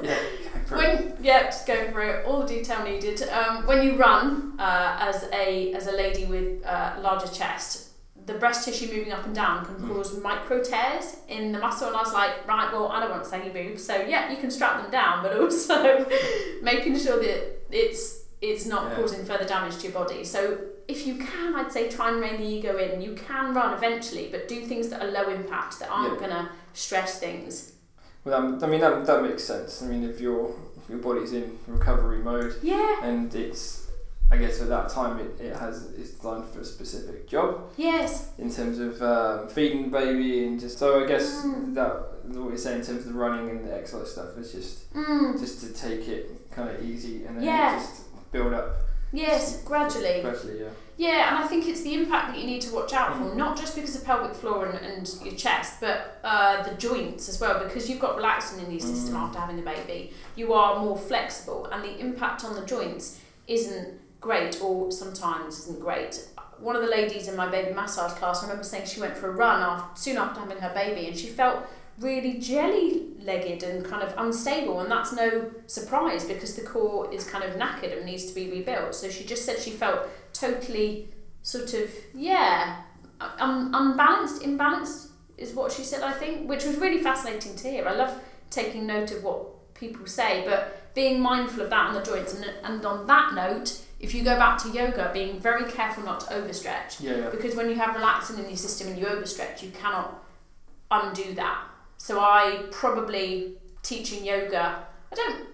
Yeah. 0.00 0.18
when 0.78 1.14
yeah, 1.20 1.44
just 1.44 1.66
going 1.66 1.92
for 1.92 2.00
it, 2.02 2.24
all 2.26 2.40
the 2.40 2.46
detail 2.46 2.82
needed. 2.84 3.22
Um, 3.28 3.66
when 3.66 3.82
you 3.82 3.96
run 3.96 4.54
uh, 4.58 4.96
as 5.08 5.28
a 5.32 5.72
as 5.74 5.86
a 5.86 5.92
lady 5.92 6.24
with 6.26 6.64
uh, 6.64 6.94
larger 7.00 7.28
chest, 7.28 7.88
the 8.26 8.34
breast 8.34 8.64
tissue 8.64 8.86
moving 8.94 9.12
up 9.12 9.24
and 9.26 9.34
down 9.34 9.64
can 9.66 9.74
Mm. 9.76 9.88
cause 9.88 10.10
micro 10.22 10.62
tears 10.62 11.16
in 11.28 11.52
the 11.52 11.58
muscle. 11.58 11.88
And 11.88 11.96
I 11.96 12.00
was 12.00 12.12
like, 12.12 12.46
right, 12.48 12.72
well, 12.72 12.88
I 12.88 13.00
don't 13.00 13.10
want 13.10 13.26
saggy 13.26 13.50
boobs, 13.50 13.84
so 13.84 13.94
yeah, 14.12 14.30
you 14.30 14.36
can 14.38 14.50
strap 14.50 14.80
them 14.82 14.90
down, 14.90 15.22
but 15.22 15.36
also 15.40 16.06
making 16.62 16.98
sure 16.98 17.18
that 17.20 17.40
it's 17.70 18.19
it's 18.40 18.66
not 18.66 18.90
Yeah. 18.90 18.96
causing 18.96 19.24
further 19.24 19.44
damage 19.44 19.76
to 19.78 19.82
your 19.84 19.92
body. 19.92 20.24
So 20.24 20.58
if 20.88 21.06
you 21.06 21.16
can, 21.16 21.54
I'd 21.54 21.70
say 21.72 21.88
try 21.88 22.10
and 22.10 22.20
rein 22.20 22.38
the 22.40 22.46
ego 22.46 22.76
in. 22.78 23.00
You 23.00 23.14
can 23.14 23.54
run 23.54 23.74
eventually, 23.74 24.28
but 24.30 24.48
do 24.48 24.64
things 24.66 24.88
that 24.88 25.02
are 25.02 25.10
low 25.10 25.28
impact 25.28 25.78
that 25.80 25.88
aren't 25.90 26.14
Yeah. 26.20 26.26
gonna 26.28 26.50
stress 26.72 27.18
things. 27.18 27.72
Well, 28.24 28.34
um, 28.34 28.58
I 28.62 28.66
mean 28.66 28.80
that, 28.80 29.06
that 29.06 29.22
makes 29.22 29.44
sense. 29.44 29.82
I 29.82 29.86
mean, 29.86 30.04
if 30.08 30.20
your 30.20 30.54
your 30.88 30.98
body's 30.98 31.32
in 31.32 31.56
recovery 31.68 32.18
mode 32.18 32.56
Yeah. 32.62 32.96
and 33.04 33.32
it's, 33.32 33.86
I 34.28 34.36
guess 34.36 34.60
at 34.60 34.68
that 34.70 34.88
time 34.88 35.20
it, 35.20 35.40
it 35.40 35.54
has 35.54 35.86
it's 35.96 36.10
designed 36.10 36.46
for 36.52 36.60
a 36.60 36.64
specific 36.64 37.28
job 37.28 37.70
Yes. 37.76 38.30
in 38.38 38.52
terms 38.52 38.80
of 38.80 39.00
um, 39.00 39.48
feeding 39.48 39.82
the 39.84 39.88
baby 39.96 40.44
and 40.46 40.58
just 40.58 40.78
so 40.80 41.04
I 41.04 41.06
guess 41.06 41.42
Mm. 41.44 41.74
that 41.74 41.92
what 42.24 42.48
you're 42.48 42.56
saying 42.56 42.80
in 42.80 42.86
terms 42.86 43.06
of 43.06 43.12
the 43.12 43.18
running 43.18 43.50
and 43.50 43.64
the 43.68 43.72
exercise 43.72 44.10
stuff 44.10 44.36
is 44.36 44.50
just 44.52 44.92
Mm. 44.94 45.38
just 45.38 45.60
to 45.60 45.68
take 45.72 46.08
it 46.08 46.50
kind 46.50 46.68
of 46.68 46.82
easy 46.84 47.24
and 47.24 47.36
then 47.36 47.44
Yeah. 47.44 47.78
just 47.78 48.00
build 48.32 48.54
up 48.54 48.76
Yes, 49.12 49.60
gradually. 49.64 50.20
gradually. 50.22 50.60
Yeah. 50.60 50.68
Yeah, 50.96 51.28
and 51.34 51.44
I 51.44 51.46
think 51.48 51.66
it's 51.66 51.82
the 51.82 51.94
impact 51.94 52.28
that 52.28 52.38
you 52.38 52.46
need 52.46 52.60
to 52.62 52.72
watch 52.74 52.92
out 52.92 53.16
for, 53.16 53.24
Mhm. 53.24 53.34
not 53.34 53.56
just 53.56 53.74
because 53.74 53.96
of 53.96 54.04
pelvic 54.04 54.34
floor 54.36 54.66
and, 54.66 54.78
and 54.78 55.12
your 55.24 55.34
chest, 55.34 55.80
but 55.80 56.20
uh, 56.22 56.62
the 56.62 56.74
joints 56.74 57.28
as 57.28 57.40
well, 57.40 57.58
because 57.64 57.88
you've 57.90 57.98
got 57.98 58.16
relaxin 58.16 58.62
in 58.64 58.70
your 58.70 58.78
system 58.80 59.14
Mm. 59.14 59.22
after 59.22 59.38
having 59.40 59.58
a 59.58 59.62
baby. 59.62 60.12
You 60.36 60.52
are 60.52 60.78
more 60.78 60.96
flexible, 60.96 61.66
and 61.72 61.82
the 61.82 61.98
impact 61.98 62.44
on 62.44 62.54
the 62.54 62.64
joints 62.64 63.18
isn't 63.48 63.98
great, 64.20 64.60
or 64.62 64.92
sometimes 64.92 65.58
isn't 65.60 65.80
great. 65.80 66.28
One 66.58 66.76
of 66.76 66.82
the 66.82 66.88
ladies 66.88 67.26
in 67.26 67.34
my 67.34 67.48
baby 67.48 67.72
massage 67.72 68.12
class, 68.12 68.40
I 68.40 68.42
remember 68.42 68.62
saying 68.64 68.86
she 68.86 69.00
went 69.00 69.16
for 69.16 69.28
a 69.28 69.32
run 69.32 69.62
after, 69.62 70.00
soon 70.00 70.18
after 70.18 70.38
having 70.40 70.58
her 70.58 70.72
baby, 70.74 71.08
and 71.08 71.18
she 71.18 71.28
felt 71.28 71.60
really 72.00 72.38
jelly 72.38 73.08
legged 73.20 73.62
and 73.62 73.84
kind 73.84 74.02
of 74.02 74.14
unstable 74.16 74.80
and 74.80 74.90
that's 74.90 75.12
no 75.12 75.50
surprise 75.66 76.24
because 76.24 76.54
the 76.56 76.62
core 76.62 77.12
is 77.12 77.24
kind 77.24 77.44
of 77.44 77.54
knackered 77.56 77.94
and 77.96 78.06
needs 78.06 78.24
to 78.26 78.34
be 78.34 78.50
rebuilt 78.50 78.94
so 78.94 79.08
she 79.10 79.24
just 79.24 79.44
said 79.44 79.58
she 79.58 79.70
felt 79.70 80.08
totally 80.32 81.08
sort 81.42 81.74
of 81.74 81.90
yeah 82.14 82.82
um, 83.38 83.70
unbalanced 83.74 84.42
imbalanced 84.42 85.08
is 85.36 85.52
what 85.52 85.70
she 85.70 85.82
said 85.84 86.02
i 86.02 86.12
think 86.12 86.48
which 86.48 86.64
was 86.64 86.76
really 86.76 87.02
fascinating 87.02 87.54
to 87.54 87.68
hear 87.68 87.86
i 87.86 87.94
love 87.94 88.14
taking 88.50 88.86
note 88.86 89.10
of 89.12 89.22
what 89.22 89.74
people 89.74 90.06
say 90.06 90.42
but 90.46 90.94
being 90.94 91.20
mindful 91.20 91.62
of 91.62 91.70
that 91.70 91.88
on 91.88 91.94
the 91.94 92.02
joints 92.02 92.34
and, 92.34 92.44
and 92.64 92.84
on 92.86 93.06
that 93.06 93.34
note 93.34 93.78
if 94.00 94.14
you 94.14 94.22
go 94.22 94.36
back 94.36 94.56
to 94.62 94.68
yoga 94.70 95.10
being 95.12 95.38
very 95.38 95.70
careful 95.70 96.02
not 96.04 96.20
to 96.20 96.26
overstretch 96.28 97.00
Yeah. 97.00 97.16
yeah. 97.16 97.28
because 97.30 97.54
when 97.54 97.68
you 97.68 97.76
have 97.76 97.94
relaxin 97.94 98.38
in 98.38 98.46
your 98.48 98.56
system 98.56 98.88
and 98.88 98.98
you 98.98 99.04
overstretch, 99.04 99.62
you 99.62 99.70
cannot 99.70 100.24
undo 100.90 101.34
that. 101.34 101.62
So 102.00 102.18
I 102.18 102.62
probably 102.70 103.58
teaching 103.82 104.24
yoga, 104.24 104.86
I 105.12 105.14
don't 105.14 105.46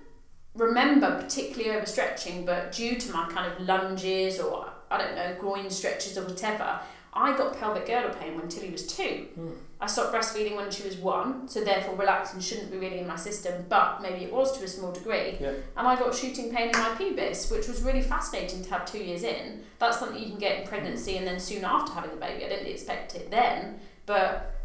remember 0.54 1.20
particularly 1.20 1.76
overstretching, 1.76 2.46
but 2.46 2.70
due 2.70 2.94
to 2.94 3.12
my 3.12 3.28
kind 3.28 3.52
of 3.52 3.60
lunges 3.66 4.38
or 4.38 4.70
I 4.88 4.96
don't 4.96 5.16
know 5.16 5.34
groin 5.40 5.68
stretches 5.70 6.16
or 6.16 6.22
whatever, 6.22 6.78
I 7.12 7.36
got 7.36 7.58
pelvic 7.58 7.86
girdle 7.86 8.10
pain 8.10 8.36
when 8.36 8.46
Tilly 8.46 8.70
was 8.70 8.86
two. 8.86 9.26
Hmm. 9.34 9.48
I 9.80 9.88
stopped 9.88 10.14
breastfeeding 10.14 10.54
when 10.54 10.70
she 10.70 10.84
was 10.84 10.96
one, 10.96 11.48
so 11.48 11.64
therefore 11.64 11.96
relaxin 11.96 12.40
shouldn't 12.40 12.70
be 12.70 12.78
really 12.78 13.00
in 13.00 13.08
my 13.08 13.16
system, 13.16 13.64
but 13.68 14.00
maybe 14.00 14.24
it 14.24 14.32
was 14.32 14.56
to 14.56 14.64
a 14.64 14.68
small 14.68 14.92
degree. 14.92 15.38
Yeah. 15.40 15.50
And 15.76 15.88
I 15.88 15.96
got 15.96 16.14
shooting 16.14 16.54
pain 16.54 16.68
in 16.68 16.78
my 16.78 16.90
pubis, 16.90 17.50
which 17.50 17.66
was 17.66 17.82
really 17.82 18.02
fascinating 18.02 18.62
to 18.62 18.70
have 18.70 18.86
two 18.86 19.02
years 19.02 19.24
in. 19.24 19.64
That's 19.80 19.98
something 19.98 20.22
you 20.22 20.28
can 20.28 20.38
get 20.38 20.60
in 20.60 20.68
pregnancy 20.68 21.16
and 21.16 21.26
then 21.26 21.40
soon 21.40 21.64
after 21.64 21.92
having 21.92 22.12
a 22.12 22.16
baby. 22.16 22.44
I 22.44 22.48
didn't 22.50 22.68
expect 22.68 23.16
it 23.16 23.32
then, 23.32 23.80
but 24.06 24.55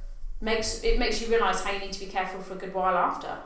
makes 0.41 0.84
it 0.84 0.99
makes 0.99 1.21
you 1.21 1.27
realise 1.27 1.62
how 1.62 1.71
you 1.71 1.80
need 1.80 1.93
to 1.93 1.99
be 1.99 2.08
careful 2.08 2.41
for 2.41 2.54
a 2.54 2.58
good 2.58 2.73
while 2.73 2.97
after. 2.97 3.38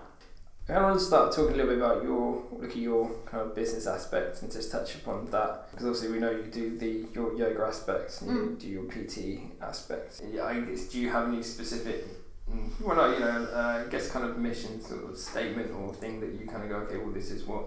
I 0.67 0.81
want 0.81 0.97
to 0.97 1.05
start 1.05 1.31
talking 1.31 1.53
a 1.53 1.57
little 1.57 1.75
bit 1.75 1.77
about 1.77 2.03
your 2.03 2.41
look 2.51 2.71
at 2.71 2.75
your 2.77 3.11
kind 3.27 3.43
of 3.45 3.53
business 3.53 3.85
aspect 3.85 4.41
and 4.41 4.51
just 4.51 4.71
touch 4.71 4.95
upon 4.95 5.27
that 5.29 5.69
because 5.69 5.85
obviously 5.85 6.09
we 6.11 6.17
know 6.19 6.31
you 6.31 6.43
do 6.43 6.75
the 6.77 7.05
your 7.13 7.35
yoga 7.35 7.63
aspects 7.65 8.21
and 8.21 8.31
you 8.31 8.37
Mm. 8.37 8.59
do 8.59 8.67
your 8.67 8.83
PT 8.85 9.51
aspects. 9.61 10.21
Yeah, 10.33 10.45
I 10.45 10.59
guess 10.61 10.85
do 10.87 10.97
you 10.99 11.11
have 11.11 11.27
any 11.27 11.43
specific, 11.43 12.05
mm, 12.51 12.71
well, 12.81 12.95
not 12.95 13.13
you 13.13 13.19
know, 13.19 13.47
uh, 13.53 13.83
I 13.85 13.89
guess 13.91 14.09
kind 14.09 14.25
of 14.25 14.37
mission 14.39 14.81
sort 14.81 15.03
of 15.07 15.15
statement 15.17 15.71
or 15.71 15.93
thing 15.93 16.19
that 16.21 16.31
you 16.33 16.47
kind 16.47 16.63
of 16.63 16.69
go, 16.69 16.77
okay, 16.77 16.97
well, 16.97 17.11
this 17.11 17.29
is 17.29 17.43
what 17.43 17.65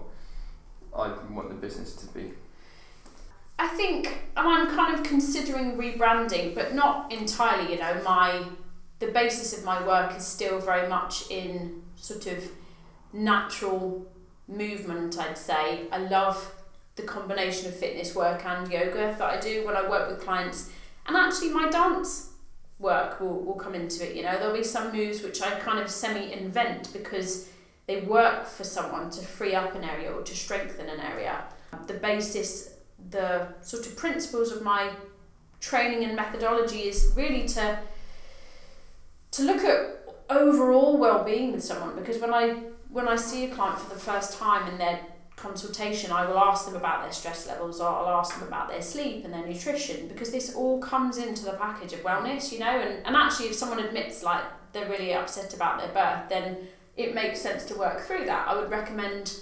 I 0.93 1.13
want 1.31 1.47
the 1.49 1.55
business 1.55 1.95
to 1.97 2.07
be. 2.07 2.33
I 3.59 3.67
think 3.69 4.23
I'm 4.35 4.67
kind 4.75 4.93
of 4.95 5.03
considering 5.03 5.77
rebranding, 5.77 6.53
but 6.55 6.73
not 6.75 7.11
entirely. 7.13 7.73
You 7.73 7.79
know, 7.79 8.01
my 8.03 8.43
the 8.99 9.07
basis 9.07 9.57
of 9.57 9.63
my 9.63 9.85
work 9.85 10.15
is 10.15 10.25
still 10.25 10.59
very 10.59 10.87
much 10.87 11.29
in 11.29 11.81
sort 11.95 12.27
of 12.27 12.43
natural 13.13 14.05
movement. 14.47 15.17
I'd 15.17 15.37
say 15.37 15.87
I 15.91 15.97
love 15.97 16.53
the 16.95 17.03
combination 17.03 17.67
of 17.67 17.75
fitness 17.75 18.13
work 18.13 18.45
and 18.45 18.69
yoga 18.71 19.15
that 19.17 19.21
I 19.21 19.39
do 19.39 19.65
when 19.65 19.75
I 19.75 19.89
work 19.89 20.09
with 20.09 20.21
clients, 20.21 20.69
and 21.05 21.15
actually 21.15 21.49
my 21.49 21.69
dance 21.69 22.31
work 22.77 23.19
will, 23.19 23.41
will 23.43 23.55
come 23.55 23.75
into 23.75 24.09
it. 24.09 24.15
You 24.15 24.23
know, 24.23 24.37
there'll 24.37 24.55
be 24.55 24.63
some 24.63 24.91
moves 24.91 25.21
which 25.21 25.41
I 25.41 25.59
kind 25.59 25.79
of 25.79 25.89
semi 25.89 26.31
invent 26.33 26.93
because 26.93 27.49
they 27.87 28.01
work 28.01 28.45
for 28.45 28.63
someone 28.63 29.09
to 29.11 29.21
free 29.25 29.55
up 29.55 29.75
an 29.75 29.83
area 29.83 30.11
or 30.11 30.21
to 30.21 30.35
strengthen 30.35 30.87
an 30.89 30.99
area. 30.99 31.43
The 31.87 31.95
basis 31.95 32.75
the 33.09 33.47
sort 33.61 33.87
of 33.87 33.95
principles 33.95 34.51
of 34.51 34.61
my 34.61 34.91
training 35.59 36.03
and 36.03 36.15
methodology 36.15 36.81
is 36.81 37.13
really 37.15 37.47
to 37.47 37.79
to 39.31 39.43
look 39.43 39.63
at 39.63 40.05
overall 40.29 40.97
well-being 40.97 41.51
with 41.51 41.63
someone 41.63 41.95
because 41.95 42.19
when 42.19 42.33
I 42.33 42.61
when 42.89 43.07
I 43.07 43.15
see 43.15 43.45
a 43.45 43.49
client 43.49 43.79
for 43.79 43.93
the 43.93 43.99
first 43.99 44.37
time 44.37 44.71
in 44.71 44.77
their 44.77 44.99
consultation 45.35 46.11
I 46.11 46.27
will 46.27 46.37
ask 46.37 46.65
them 46.65 46.75
about 46.75 47.03
their 47.03 47.11
stress 47.13 47.47
levels 47.47 47.79
or 47.79 47.87
I'll 47.87 48.19
ask 48.19 48.37
them 48.37 48.47
about 48.47 48.69
their 48.69 48.81
sleep 48.81 49.23
and 49.25 49.33
their 49.33 49.45
nutrition 49.45 50.07
because 50.07 50.31
this 50.31 50.53
all 50.55 50.79
comes 50.79 51.17
into 51.17 51.45
the 51.45 51.53
package 51.53 51.93
of 51.93 52.01
wellness 52.01 52.51
you 52.51 52.59
know? 52.59 52.65
And, 52.65 53.05
and 53.05 53.15
actually 53.15 53.47
if 53.47 53.55
someone 53.55 53.79
admits 53.79 54.21
like 54.21 54.43
they're 54.73 54.89
really 54.89 55.13
upset 55.13 55.53
about 55.53 55.79
their 55.79 55.93
birth 55.93 56.29
then 56.29 56.57
it 56.99 57.15
makes 57.15 57.39
sense 57.39 57.63
to 57.63 57.75
work 57.75 58.01
through 58.01 58.25
that. 58.25 58.47
I 58.47 58.59
would 58.59 58.69
recommend 58.69 59.39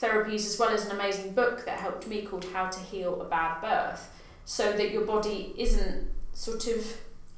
therapies 0.00 0.46
as 0.46 0.58
well 0.58 0.70
as 0.70 0.84
an 0.84 0.90
amazing 0.90 1.32
book 1.32 1.64
that 1.64 1.78
helped 1.78 2.08
me 2.08 2.22
called 2.22 2.44
How 2.46 2.68
to 2.68 2.80
Heal 2.80 3.22
a 3.22 3.24
Bad 3.24 3.60
Birth, 3.60 4.10
so 4.44 4.72
that 4.72 4.90
your 4.90 5.04
body 5.04 5.54
isn't 5.56 6.08
sort 6.32 6.66
of 6.66 6.84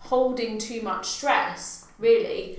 holding 0.01 0.59
too 0.59 0.83
much 0.83 1.07
stress, 1.07 1.87
really. 1.99 2.59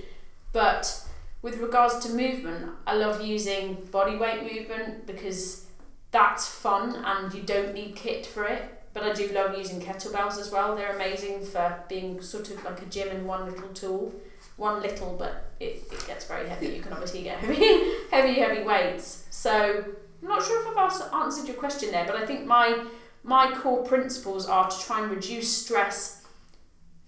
But 0.52 1.06
with 1.42 1.58
regards 1.58 1.98
to 2.00 2.08
movement, 2.12 2.72
I 2.86 2.94
love 2.94 3.20
using 3.20 3.74
body 3.90 4.16
weight 4.16 4.42
movement 4.42 5.06
because 5.06 5.66
that's 6.10 6.46
fun 6.46 7.02
and 7.04 7.32
you 7.34 7.42
don't 7.42 7.74
need 7.74 7.96
kit 7.96 8.26
for 8.26 8.44
it. 8.44 8.78
But 8.94 9.04
I 9.04 9.12
do 9.12 9.28
love 9.28 9.56
using 9.56 9.80
kettlebells 9.80 10.38
as 10.38 10.50
well. 10.50 10.76
They're 10.76 10.94
amazing 10.94 11.44
for 11.44 11.82
being 11.88 12.20
sort 12.20 12.50
of 12.50 12.62
like 12.64 12.82
a 12.82 12.86
gym 12.86 13.08
in 13.08 13.26
one 13.26 13.50
little 13.50 13.68
tool. 13.70 14.14
One 14.56 14.82
little, 14.82 15.16
but 15.18 15.50
it, 15.60 15.82
it 15.90 16.06
gets 16.06 16.26
very 16.26 16.46
heavy. 16.48 16.68
You 16.68 16.82
can 16.82 16.92
obviously 16.92 17.22
get 17.22 17.38
heavy, 17.38 17.94
heavy, 18.10 18.34
heavy 18.34 18.62
weights. 18.62 19.24
So 19.30 19.84
I'm 20.22 20.28
not 20.28 20.44
sure 20.44 20.60
if 20.60 20.76
I've 20.76 21.12
answered 21.14 21.48
your 21.48 21.56
question 21.56 21.90
there, 21.90 22.04
but 22.04 22.16
I 22.16 22.26
think 22.26 22.46
my 22.46 22.84
my 23.24 23.54
core 23.54 23.84
principles 23.84 24.46
are 24.46 24.68
to 24.68 24.80
try 24.80 25.00
and 25.02 25.10
reduce 25.10 25.50
stress, 25.50 26.21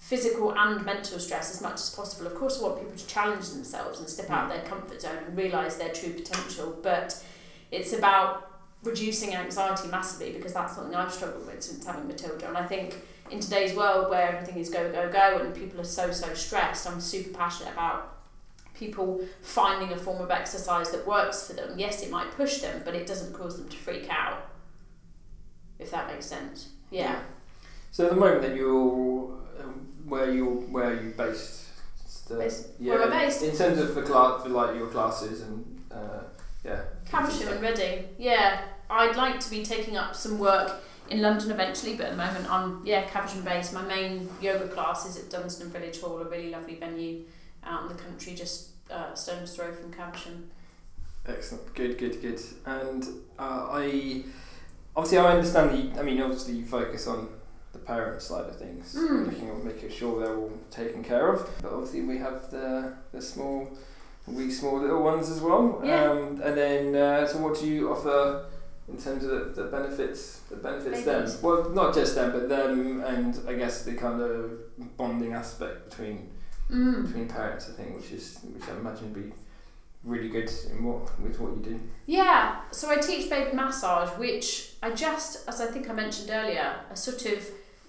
physical 0.05 0.53
and 0.55 0.85
mental 0.85 1.19
stress, 1.19 1.51
as 1.51 1.63
much 1.63 1.75
as 1.75 1.89
possible. 1.89 2.27
Of 2.27 2.35
course, 2.35 2.61
I 2.61 2.65
want 2.65 2.79
people 2.79 2.95
to 2.95 3.07
challenge 3.07 3.49
themselves 3.49 4.01
and 4.01 4.09
step 4.09 4.29
out 4.29 4.45
of 4.45 4.57
their 4.57 4.67
comfort 4.67 5.01
zone 5.01 5.17
and 5.27 5.35
realise 5.35 5.77
their 5.77 5.95
true 5.95 6.13
potential, 6.13 6.79
but 6.83 7.25
it's 7.71 7.95
about 7.95 8.51
reducing 8.83 9.35
anxiety 9.35 9.89
massively 9.89 10.31
because 10.33 10.53
that's 10.53 10.75
something 10.75 10.95
I've 10.95 11.11
struggled 11.11 11.47
with 11.47 11.63
since 11.63 11.87
having 11.87 12.07
Matilda. 12.07 12.47
And 12.49 12.59
I 12.59 12.67
think 12.67 12.97
in 13.31 13.41
today's 13.41 13.75
world 13.75 14.11
where 14.11 14.37
everything 14.37 14.59
is 14.61 14.69
go, 14.69 14.93
go, 14.93 15.11
go 15.11 15.39
and 15.39 15.55
people 15.55 15.81
are 15.81 15.85
so, 15.85 16.11
so 16.13 16.35
stressed, 16.35 16.87
I'm 16.87 17.01
super 17.01 17.31
passionate 17.31 17.73
about 17.73 18.19
people 18.75 19.27
finding 19.41 19.91
a 19.91 19.97
form 19.97 20.21
of 20.21 20.31
exercise 20.31 20.91
that 20.91 21.07
works 21.07 21.47
for 21.47 21.55
them. 21.55 21.79
Yes, 21.79 22.03
it 22.03 22.11
might 22.11 22.31
push 22.33 22.59
them, 22.59 22.83
but 22.85 22.95
it 22.95 23.07
doesn't 23.07 23.33
cause 23.33 23.57
them 23.57 23.71
to 23.71 23.77
freak 23.79 24.11
out. 24.11 24.51
If 25.79 25.91
that 25.93 26.13
makes 26.13 26.27
sense. 26.27 26.69
Yeah. 26.91 27.21
So 27.91 28.05
at 28.05 28.11
the 28.11 28.17
moment 28.17 28.43
that 28.43 28.55
you're, 28.55 29.33
um, 29.61 29.87
where 30.09 30.31
you're, 30.33 30.47
where 30.47 30.91
are 30.91 31.03
you 31.03 31.11
based? 31.17 31.63
The, 32.29 32.37
Based- 32.37 32.69
where 32.79 33.03
am 33.03 33.13
I 33.13 33.27
based? 33.27 33.43
In 33.43 33.55
terms 33.57 33.79
of 33.79 33.95
the 33.95 34.03
class, 34.03 34.43
for 34.43 34.49
like 34.49 34.77
your 34.77 34.87
classes 34.87 35.43
and 35.43 35.83
uh, 35.91 36.21
yeah. 36.65 36.81
Caversham 37.07 37.49
and 37.49 37.61
Reading. 37.61 38.09
Yeah, 38.19 38.63
I'd 38.89 39.17
like 39.17 39.41
to 39.41 39.51
be 39.51 39.63
taking 39.63 39.97
up 39.97 40.17
some 40.17 40.39
work 40.39 40.81
in 41.11 41.21
London 41.21 41.51
eventually, 41.51 41.97
but 41.97 42.07
at 42.07 42.11
the 42.13 42.17
moment 42.17 42.51
I'm 42.51 42.81
yeah 42.87 43.05
Caversham 43.05 43.45
based. 43.45 43.75
My 43.75 43.83
main 43.83 44.29
yoga 44.41 44.69
class 44.69 45.05
is 45.07 45.19
at 45.19 45.31
Dunsden 45.31 45.69
Village 45.69 46.01
Hall, 46.01 46.19
a 46.19 46.25
really 46.25 46.51
lovely 46.51 46.77
venue 46.77 47.25
out 47.63 47.83
in 47.83 47.89
the 47.95 48.03
country, 48.03 48.35
just 48.35 48.71
uh, 48.91 49.15
stone's 49.15 49.55
throw 49.55 49.73
from 49.73 49.93
Caversham. 49.93 50.51
Excellent. 51.27 51.75
Good, 51.75 51.99
good, 51.99 52.21
good. 52.21 52.41
And 52.67 53.05
uh, 53.39 53.69
I 53.71 54.25
obviously 54.97 55.19
I 55.19 55.33
understand. 55.37 55.79
You, 55.79 55.99
I 55.99 56.03
mean, 56.03 56.21
obviously 56.21 56.55
you 56.55 56.65
focus 56.65 57.07
on 57.07 57.29
the 57.75 57.81
parent 57.81 58.23
side 58.23 58.47
of 58.51 58.57
things, 58.57 58.95
Mm. 58.95 59.29
at 59.29 59.65
making 59.65 59.91
sure 59.91 60.13
they're 60.21 60.37
all 60.37 60.53
taken 60.71 61.03
care 61.05 61.27
of. 61.35 61.39
But 61.63 61.73
obviously 61.73 62.03
we 62.03 62.17
have 62.19 62.51
the 62.51 62.95
the 63.13 63.21
small, 63.21 63.69
wee 64.27 64.51
small 64.51 64.77
little 64.81 65.03
ones 65.03 65.29
as 65.31 65.41
well. 65.41 65.81
Yeah. 65.85 66.11
Um, 66.11 66.41
and 66.47 66.55
then 66.63 66.95
uh, 67.07 67.27
so 67.27 67.39
what 67.45 67.55
do 67.61 67.67
you 67.67 67.91
offer? 67.93 68.47
In 68.87 68.99
terms 68.99 69.25
of 69.25 69.31
the, 69.31 69.63
the 69.63 69.69
benefits, 69.71 70.41
the 70.51 70.57
benefits 70.57 71.03
Babies. 71.05 71.33
them. 71.33 71.43
Well, 71.43 71.71
not 71.71 71.95
just 71.95 72.15
them, 72.15 72.33
but 72.33 72.51
them, 72.51 73.03
and 73.03 73.33
I 73.49 73.55
guess 73.55 73.83
the 73.83 73.95
kind 73.95 74.21
of 74.21 74.51
bonding 74.99 75.33
aspect 75.33 75.77
between 75.91 76.17
Mm. 76.71 77.07
between 77.07 77.29
parents. 77.29 77.69
I 77.71 77.73
think, 77.79 77.97
which 77.97 78.11
is 78.13 78.39
which 78.55 78.67
I 78.69 78.73
imagine 78.81 79.05
would 79.13 79.23
be 79.25 79.33
really 80.13 80.29
good 80.37 80.51
in 80.71 80.85
what 80.85 81.01
with 81.23 81.39
what 81.41 81.51
you 81.57 81.63
do. 81.73 81.81
Yeah, 82.07 82.41
so 82.71 82.91
I 82.91 82.97
teach 82.97 83.29
baby 83.31 83.53
massage, 83.57 84.11
which 84.19 84.75
I 84.83 84.91
just, 84.91 85.49
as 85.49 85.61
I 85.63 85.67
think 85.73 85.89
I 85.89 85.95
mentioned 85.95 86.29
earlier, 86.31 86.69
a 86.91 86.97
sort 86.97 87.25
of 87.33 87.39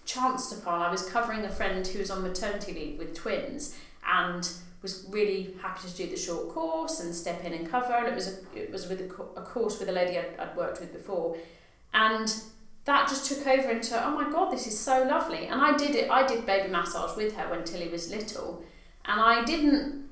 chanced 0.06 0.54
upon. 0.54 0.82
I 0.82 0.90
was 0.90 1.08
covering 1.10 1.44
a 1.46 1.50
friend 1.50 1.86
who 1.86 2.00
was 2.00 2.12
on 2.12 2.22
maternity 2.22 2.74
leave 2.74 3.00
with 3.00 3.14
twins 3.14 3.76
and 4.08 4.48
was 4.82 5.06
really 5.10 5.56
happy 5.62 5.88
to 5.88 5.96
do 5.96 6.08
the 6.08 6.16
short 6.16 6.50
course 6.50 7.00
and 7.00 7.14
step 7.14 7.44
in 7.44 7.54
and 7.54 7.70
cover. 7.70 7.94
And 7.94 8.08
it 8.08 8.16
was 8.16 8.28
a, 8.28 8.58
it 8.58 8.72
was 8.72 8.88
with 8.88 9.02
a, 9.02 9.08
co- 9.08 9.32
a 9.36 9.42
course 9.42 9.80
with 9.80 9.90
a 9.90 9.92
lady 9.92 10.18
I'd, 10.18 10.38
I'd 10.40 10.56
worked 10.56 10.80
with 10.80 10.94
before, 10.94 11.38
and 11.94 12.34
that 12.86 13.08
just 13.08 13.26
took 13.26 13.48
over 13.48 13.72
into 13.72 14.02
oh 14.06 14.12
my 14.12 14.30
god, 14.32 14.52
this 14.52 14.68
is 14.68 14.80
so 14.80 15.04
lovely. 15.04 15.48
And 15.48 15.60
I 15.60 15.76
did 15.76 15.96
it. 15.96 16.10
I 16.12 16.26
did 16.26 16.46
baby 16.46 16.70
massage 16.70 17.18
with 17.18 17.36
her 17.36 17.50
when 17.50 17.64
Tilly 17.64 17.88
was 17.88 18.12
little, 18.12 18.64
and 19.06 19.20
I 19.20 19.44
didn't. 19.44 20.06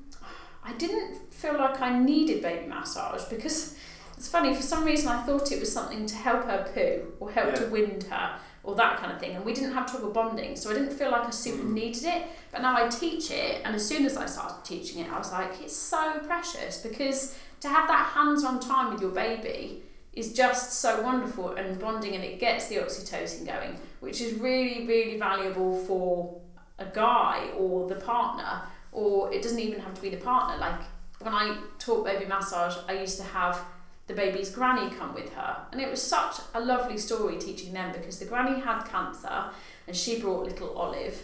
I 0.66 0.72
didn't 0.72 1.32
feel 1.32 1.58
like 1.58 1.80
I 1.82 1.98
needed 1.98 2.40
baby 2.42 2.66
massage 2.66 3.24
because 3.24 3.76
it's 4.16 4.28
funny, 4.28 4.54
for 4.54 4.62
some 4.62 4.84
reason 4.84 5.08
I 5.08 5.22
thought 5.22 5.52
it 5.52 5.60
was 5.60 5.70
something 5.70 6.06
to 6.06 6.14
help 6.14 6.44
her 6.44 6.70
poo 6.72 7.12
or 7.20 7.30
help 7.30 7.54
to 7.56 7.66
wind 7.66 8.04
her 8.04 8.38
or 8.64 8.74
that 8.74 8.96
kind 8.98 9.12
of 9.12 9.20
thing. 9.20 9.36
And 9.36 9.44
we 9.44 9.52
didn't 9.52 9.72
have 9.74 9.90
trouble 9.90 10.10
bonding, 10.10 10.56
so 10.56 10.70
I 10.70 10.74
didn't 10.74 10.92
feel 10.92 11.10
like 11.10 11.26
I 11.26 11.30
super 11.30 11.62
Mm. 11.62 11.74
needed 11.74 12.04
it. 12.04 12.22
But 12.50 12.62
now 12.62 12.74
I 12.82 12.88
teach 12.88 13.30
it, 13.30 13.60
and 13.64 13.76
as 13.76 13.86
soon 13.86 14.04
as 14.06 14.16
I 14.16 14.26
started 14.26 14.64
teaching 14.64 15.02
it, 15.02 15.12
I 15.12 15.18
was 15.18 15.30
like, 15.30 15.60
it's 15.62 15.76
so 15.76 16.18
precious 16.20 16.78
because 16.78 17.36
to 17.60 17.68
have 17.68 17.86
that 17.88 18.06
hands 18.14 18.42
on 18.44 18.60
time 18.60 18.92
with 18.92 19.00
your 19.02 19.10
baby 19.10 19.82
is 20.12 20.32
just 20.32 20.80
so 20.80 21.02
wonderful 21.02 21.50
and 21.54 21.78
bonding, 21.78 22.14
and 22.14 22.24
it 22.24 22.38
gets 22.38 22.68
the 22.68 22.76
oxytocin 22.76 23.44
going, 23.46 23.78
which 24.00 24.20
is 24.20 24.34
really, 24.34 24.86
really 24.86 25.18
valuable 25.18 25.76
for 25.86 26.40
a 26.78 26.86
guy 26.86 27.48
or 27.58 27.88
the 27.88 27.96
partner, 27.96 28.62
or 28.92 29.32
it 29.32 29.42
doesn't 29.42 29.58
even 29.58 29.80
have 29.80 29.92
to 29.94 30.00
be 30.00 30.08
the 30.08 30.16
partner. 30.16 30.56
Like 30.58 30.80
when 31.20 31.34
I 31.34 31.58
taught 31.78 32.04
baby 32.04 32.26
massage, 32.26 32.76
I 32.88 32.92
used 32.92 33.16
to 33.18 33.24
have 33.24 33.60
the 34.06 34.14
baby's 34.14 34.50
granny 34.50 34.94
come 34.94 35.14
with 35.14 35.32
her, 35.34 35.56
and 35.72 35.80
it 35.80 35.90
was 35.90 36.02
such 36.02 36.36
a 36.54 36.60
lovely 36.60 36.98
story 36.98 37.38
teaching 37.38 37.72
them 37.72 37.92
because 37.92 38.18
the 38.18 38.26
granny 38.26 38.60
had 38.60 38.84
cancer 38.84 39.44
and 39.86 39.96
she 39.96 40.20
brought 40.20 40.44
little 40.44 40.76
Olive, 40.76 41.22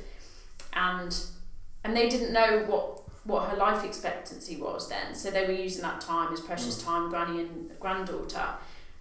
and 0.73 1.19
and 1.85 1.97
they 1.97 2.09
didn't 2.09 2.33
know 2.33 2.65
what 2.67 3.03
what 3.25 3.51
her 3.51 3.57
life 3.57 3.85
expectancy 3.85 4.57
was 4.57 4.89
then, 4.89 5.15
so 5.15 5.31
they 5.31 5.47
were 5.47 5.53
using 5.53 5.83
that 5.83 6.01
time 6.01 6.33
as 6.33 6.41
precious 6.41 6.83
mm. 6.83 6.87
time, 6.87 7.11
granny 7.11 7.41
and 7.41 7.71
granddaughter, 7.79 8.47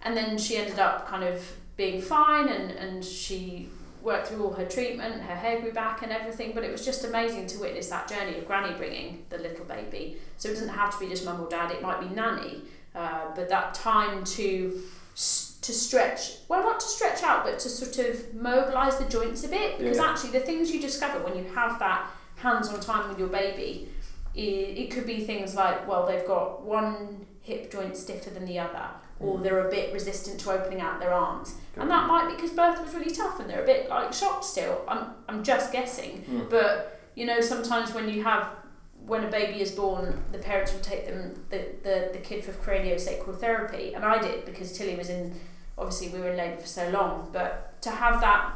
and 0.02 0.16
then 0.16 0.36
she 0.36 0.56
ended 0.56 0.78
up 0.78 1.08
kind 1.08 1.24
of 1.24 1.56
being 1.76 2.00
fine, 2.00 2.48
and 2.48 2.70
and 2.72 3.04
she 3.04 3.68
worked 4.02 4.28
through 4.28 4.42
all 4.42 4.52
her 4.52 4.64
treatment, 4.64 5.20
her 5.22 5.34
hair 5.34 5.60
grew 5.60 5.72
back 5.72 6.02
and 6.02 6.10
everything, 6.10 6.52
but 6.54 6.64
it 6.64 6.72
was 6.72 6.84
just 6.84 7.04
amazing 7.04 7.46
to 7.46 7.58
witness 7.58 7.88
that 7.88 8.08
journey 8.08 8.38
of 8.38 8.46
granny 8.46 8.74
bringing 8.74 9.24
the 9.28 9.36
little 9.36 9.64
baby. 9.66 10.16
So 10.38 10.48
it 10.48 10.54
doesn't 10.54 10.70
have 10.70 10.94
to 10.94 11.00
be 11.00 11.10
just 11.10 11.24
mum 11.24 11.40
or 11.40 11.48
dad; 11.48 11.70
it 11.70 11.82
might 11.82 12.00
be 12.00 12.14
nanny, 12.14 12.62
uh, 13.00 13.24
but 13.36 13.48
that 13.48 13.74
time 13.74 14.22
to 14.24 14.80
to 15.66 15.72
stretch 15.72 16.22
well 16.48 16.62
not 16.62 16.80
to 16.80 16.86
stretch 16.86 17.22
out 17.22 17.44
but 17.44 17.58
to 17.58 17.68
sort 17.68 17.96
of 18.08 18.34
mobilize 18.34 18.96
the 18.98 19.04
joints 19.16 19.44
a 19.44 19.48
bit 19.48 19.78
because 19.78 19.98
Yeah. 19.98 20.10
actually 20.10 20.30
the 20.38 20.40
things 20.40 20.70
you 20.72 20.80
discover 20.80 21.18
when 21.22 21.36
you 21.36 21.44
have 21.54 21.78
that 21.80 22.00
hands-on 22.36 22.80
time 22.80 23.08
with 23.10 23.18
your 23.18 23.28
baby 23.28 23.88
it, 24.34 24.40
it 24.82 24.90
could 24.90 25.06
be 25.06 25.18
things 25.24 25.54
like 25.54 25.86
well 25.88 26.06
they've 26.06 26.26
got 26.26 26.62
one 26.62 27.26
hip 27.42 27.70
joint 27.70 27.96
stiffer 27.96 28.30
than 28.30 28.46
the 28.46 28.58
other 28.58 28.86
or 29.18 29.36
Mm. 29.36 29.42
they're 29.42 29.66
a 29.68 29.70
bit 29.70 29.92
resistant 29.92 30.40
to 30.40 30.50
opening 30.50 30.80
out 30.80 30.98
their 30.98 31.12
arms 31.12 31.48
and 31.76 31.90
that 31.90 32.06
might 32.08 32.26
be 32.28 32.34
because 32.36 32.52
birth 32.52 32.80
was 32.82 32.94
really 32.94 33.14
tough 33.14 33.38
and 33.40 33.50
they're 33.50 33.62
a 33.62 33.66
bit 33.66 33.90
like 33.90 34.14
shocked 34.14 34.44
still 34.44 34.82
i'm, 34.88 35.02
I'm 35.28 35.42
just 35.44 35.72
guessing 35.72 36.24
Mm. 36.30 36.48
but 36.48 37.00
you 37.14 37.26
know 37.26 37.40
sometimes 37.42 37.92
when 37.92 38.08
you 38.08 38.22
have 38.24 38.44
when 39.10 39.24
a 39.24 39.30
baby 39.30 39.60
is 39.60 39.72
born 39.72 40.22
the 40.30 40.38
parents 40.38 40.72
will 40.72 40.80
take 40.80 41.04
them 41.04 41.44
the, 41.50 41.58
the, 41.82 42.10
the 42.12 42.18
kid 42.18 42.44
for 42.44 42.52
craniosacral 42.52 43.36
therapy 43.36 43.92
and 43.92 44.04
i 44.04 44.20
did 44.20 44.44
because 44.44 44.72
tilly 44.72 44.94
was 44.94 45.08
in 45.10 45.34
obviously 45.76 46.08
we 46.08 46.20
were 46.20 46.30
in 46.30 46.36
labour 46.36 46.60
for 46.60 46.66
so 46.66 46.88
long 46.90 47.28
but 47.32 47.80
to 47.82 47.90
have 47.90 48.20
that 48.20 48.52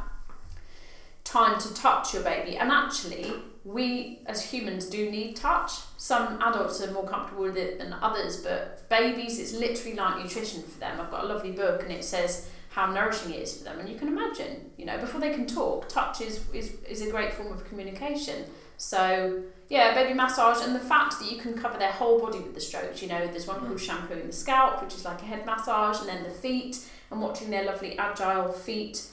time 1.25 1.59
to 1.59 1.73
touch 1.73 2.13
your 2.13 2.23
baby 2.23 2.55
and 2.55 2.71
actually 2.71 3.33
we 3.65 4.19
as 4.27 4.51
humans 4.51 4.85
do 4.85 5.09
need 5.09 5.35
touch. 5.35 5.71
Some 5.97 6.39
adults 6.39 6.81
are 6.83 6.91
more 6.91 7.03
comfortable 7.03 7.45
with 7.45 7.57
it 7.57 7.79
than 7.79 7.93
others 7.93 8.37
but 8.37 8.87
babies 8.89 9.39
it's 9.39 9.53
literally 9.53 9.97
like 9.97 10.23
nutrition 10.23 10.61
for 10.61 10.79
them. 10.79 11.01
I've 11.01 11.09
got 11.09 11.23
a 11.23 11.27
lovely 11.27 11.51
book 11.51 11.81
and 11.81 11.91
it 11.91 12.03
says 12.03 12.47
how 12.69 12.85
nourishing 12.91 13.33
it 13.33 13.39
is 13.39 13.57
for 13.57 13.63
them 13.63 13.79
and 13.79 13.89
you 13.89 13.97
can 13.97 14.07
imagine 14.07 14.69
you 14.77 14.85
know 14.85 14.97
before 14.99 15.19
they 15.19 15.33
can 15.33 15.47
talk 15.47 15.89
touch 15.89 16.21
is, 16.21 16.45
is, 16.53 16.73
is 16.87 17.01
a 17.01 17.09
great 17.09 17.33
form 17.33 17.51
of 17.51 17.67
communication 17.67 18.45
so 18.77 19.41
yeah 19.69 19.93
baby 19.93 20.13
massage 20.13 20.63
and 20.65 20.75
the 20.75 20.79
fact 20.79 21.19
that 21.19 21.31
you 21.31 21.37
can 21.39 21.53
cover 21.57 21.77
their 21.77 21.91
whole 21.91 22.19
body 22.19 22.39
with 22.39 22.53
the 22.53 22.61
strokes 22.61 23.01
you 23.01 23.07
know 23.07 23.25
there's 23.27 23.47
one 23.47 23.59
called 23.59 23.79
shampooing 23.79 24.27
the 24.27 24.33
scalp 24.33 24.81
which 24.83 24.93
is 24.93 25.05
like 25.05 25.21
a 25.21 25.25
head 25.25 25.45
massage 25.45 25.99
and 25.99 26.09
then 26.09 26.23
the 26.23 26.29
feet 26.29 26.85
and 27.11 27.21
watching 27.21 27.49
their 27.49 27.63
lovely 27.65 27.97
agile 27.97 28.51
feet 28.51 29.07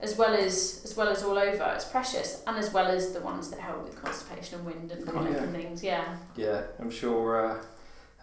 as 0.00 0.16
well 0.18 0.34
as 0.34 0.82
as 0.84 0.96
well 0.96 1.08
as 1.08 1.22
all 1.22 1.38
over 1.38 1.72
it's 1.74 1.84
precious 1.84 2.42
and 2.46 2.56
as 2.58 2.72
well 2.72 2.86
as 2.86 3.12
the 3.12 3.20
ones 3.20 3.48
that 3.50 3.60
help 3.60 3.82
with 3.84 4.02
constipation 4.02 4.58
and 4.58 4.66
wind 4.66 4.90
and 4.92 5.06
colic 5.06 5.32
Yeah. 5.32 5.42
and 5.42 5.52
things 5.52 5.82
yeah 5.82 6.16
Yeah, 6.36 6.62
I'm 6.78 6.90
sure. 6.90 7.46
Uh, 7.50 7.62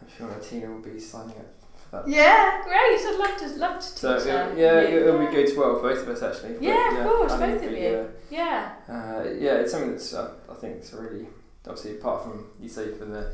I'm 0.01 0.07
sure 0.17 0.29
Tina 0.41 0.69
will 0.69 0.81
be 0.81 0.99
signing 0.99 1.37
up 1.37 1.62
that. 1.93 2.07
yeah 2.07 2.61
great 2.63 2.99
I'd 3.07 3.17
love 3.19 3.37
to 3.37 3.47
love 3.59 3.79
to 3.79 3.89
teach 3.89 3.97
So 3.99 4.09
her. 4.19 4.51
it, 4.51 4.57
yeah, 4.57 4.81
Yeah. 4.81 4.95
it'll 5.07 5.19
be 5.19 5.31
good 5.35 5.47
to 5.47 5.59
well 5.59 5.81
both 5.81 5.99
of 6.03 6.09
us 6.09 6.21
actually. 6.21 6.53
But, 6.53 6.61
Yeah, 6.63 6.97
of 6.97 7.07
course, 7.09 7.31
I 7.31 7.39
both 7.51 7.63
of 7.63 7.69
be, 7.71 7.79
you. 7.79 8.09
yeah 8.29 8.73
Uh, 8.89 9.23
yeah, 9.39 9.55
it's 9.61 9.71
something 9.71 9.91
that's 9.91 10.13
uh, 10.13 10.31
I 10.49 10.53
think 10.55 10.77
it's 10.77 10.91
really 10.93 11.27
obviously 11.67 11.91
apart 11.97 12.23
from 12.23 12.35
you 12.59 12.67
say 12.69 12.91
for 12.99 13.05
the 13.05 13.31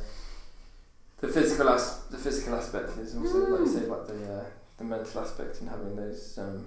the 1.20 1.28
physical 1.28 1.68
as- 1.68 2.04
the 2.10 2.16
physical 2.18 2.54
aspect 2.54 2.96
is 2.98 3.16
also 3.16 3.38
like 3.50 3.60
you 3.60 3.72
say 3.78 3.86
like 3.86 4.06
the 4.06 4.32
uh, 4.34 4.44
the 4.78 4.84
mental 4.84 5.20
aspect 5.20 5.60
and 5.60 5.68
having 5.68 5.94
those 5.96 6.38
um, 6.38 6.66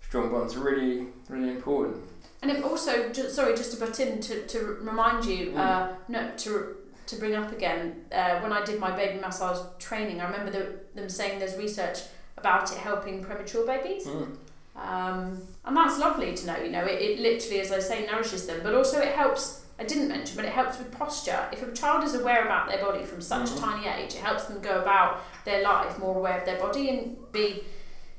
strong 0.00 0.30
bonds 0.30 0.54
are 0.56 0.60
really 0.60 1.06
really 1.28 1.50
important. 1.50 1.96
And 2.40 2.52
it 2.52 2.62
also, 2.62 3.08
ju- 3.12 3.28
sorry, 3.28 3.56
just 3.56 3.72
to 3.72 3.80
butt 3.84 3.98
in 3.98 4.20
to, 4.20 4.46
to 4.46 4.58
remind 4.80 5.24
you, 5.24 5.50
Mm. 5.50 5.58
uh, 5.58 5.88
no, 6.06 6.30
to 6.44 6.76
to 7.08 7.16
bring 7.16 7.34
up 7.34 7.52
again, 7.52 8.04
uh, 8.12 8.40
when 8.40 8.52
I 8.52 8.64
did 8.64 8.78
my 8.78 8.94
baby 8.94 9.18
massage 9.20 9.58
training, 9.78 10.20
I 10.20 10.30
remember 10.30 10.50
the, 10.50 10.78
them 10.94 11.08
saying 11.08 11.38
there's 11.38 11.56
research 11.56 11.98
about 12.36 12.70
it 12.72 12.78
helping 12.78 13.22
premature 13.22 13.66
babies. 13.66 14.06
Mm. 14.06 14.36
Um, 14.76 15.42
and 15.64 15.76
that's 15.76 15.98
lovely 15.98 16.34
to 16.34 16.46
know, 16.46 16.56
you 16.58 16.70
know, 16.70 16.84
it, 16.84 17.00
it 17.02 17.18
literally, 17.18 17.60
as 17.60 17.72
I 17.72 17.80
say, 17.80 18.06
nourishes 18.06 18.46
them, 18.46 18.60
but 18.62 18.74
also 18.74 19.00
it 19.00 19.12
helps, 19.14 19.64
I 19.78 19.84
didn't 19.84 20.08
mention, 20.08 20.36
but 20.36 20.44
it 20.44 20.52
helps 20.52 20.78
with 20.78 20.92
posture. 20.92 21.48
If 21.52 21.62
a 21.62 21.72
child 21.72 22.04
is 22.04 22.14
aware 22.14 22.44
about 22.44 22.68
their 22.68 22.78
body 22.78 23.04
from 23.04 23.20
such 23.20 23.48
Mhm. 23.48 23.56
a 23.56 23.60
tiny 23.60 23.88
age, 23.88 24.14
it 24.14 24.20
helps 24.20 24.44
them 24.44 24.60
go 24.60 24.78
about 24.80 25.20
their 25.44 25.62
life 25.62 25.98
more 25.98 26.16
aware 26.16 26.38
of 26.38 26.44
their 26.44 26.60
body 26.60 26.90
and 26.90 27.32
be 27.32 27.64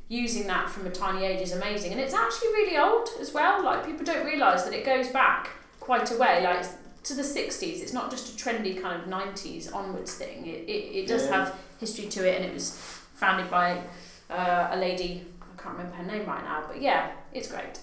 using 0.09 0.47
that 0.47 0.69
from 0.69 0.87
a 0.87 0.89
tiny 0.89 1.25
age 1.25 1.41
is 1.41 1.53
amazing. 1.53 1.91
And 1.91 2.01
it's 2.01 2.13
actually 2.15 2.49
really 2.49 2.77
old 2.77 3.07
as 3.21 3.31
well. 3.33 3.63
Like 3.63 3.85
people 3.85 4.03
don't 4.03 4.25
realise 4.25 4.63
that 4.63 4.73
it 4.73 4.83
goes 4.83 5.07
back 5.09 5.51
quite 5.79 6.11
a 6.11 6.17
way, 6.17 6.43
like 6.43 6.65
to 7.03 7.13
the 7.13 7.21
60s. 7.23 7.81
It's 7.81 7.93
not 7.93 8.09
just 8.11 8.33
a 8.39 8.43
trendy 8.43 8.81
kind 8.81 9.01
of 9.01 9.07
90s 9.07 9.73
onwards 9.73 10.13
thing. 10.15 10.45
It, 10.45 10.67
it, 10.67 10.95
it 11.03 11.07
does 11.07 11.25
Yeah. 11.25 11.45
have 11.45 11.55
history 11.79 12.07
to 12.07 12.27
it 12.29 12.35
and 12.37 12.45
it 12.45 12.53
was 12.53 12.71
founded 13.15 13.49
by 13.49 13.81
uh, 14.29 14.69
a 14.71 14.77
lady, 14.77 15.25
I 15.41 15.61
can't 15.61 15.77
remember 15.77 15.95
her 15.97 16.03
name 16.03 16.25
right 16.27 16.43
now, 16.43 16.63
but 16.67 16.81
yeah, 16.81 17.11
it's 17.33 17.49
great. 17.49 17.79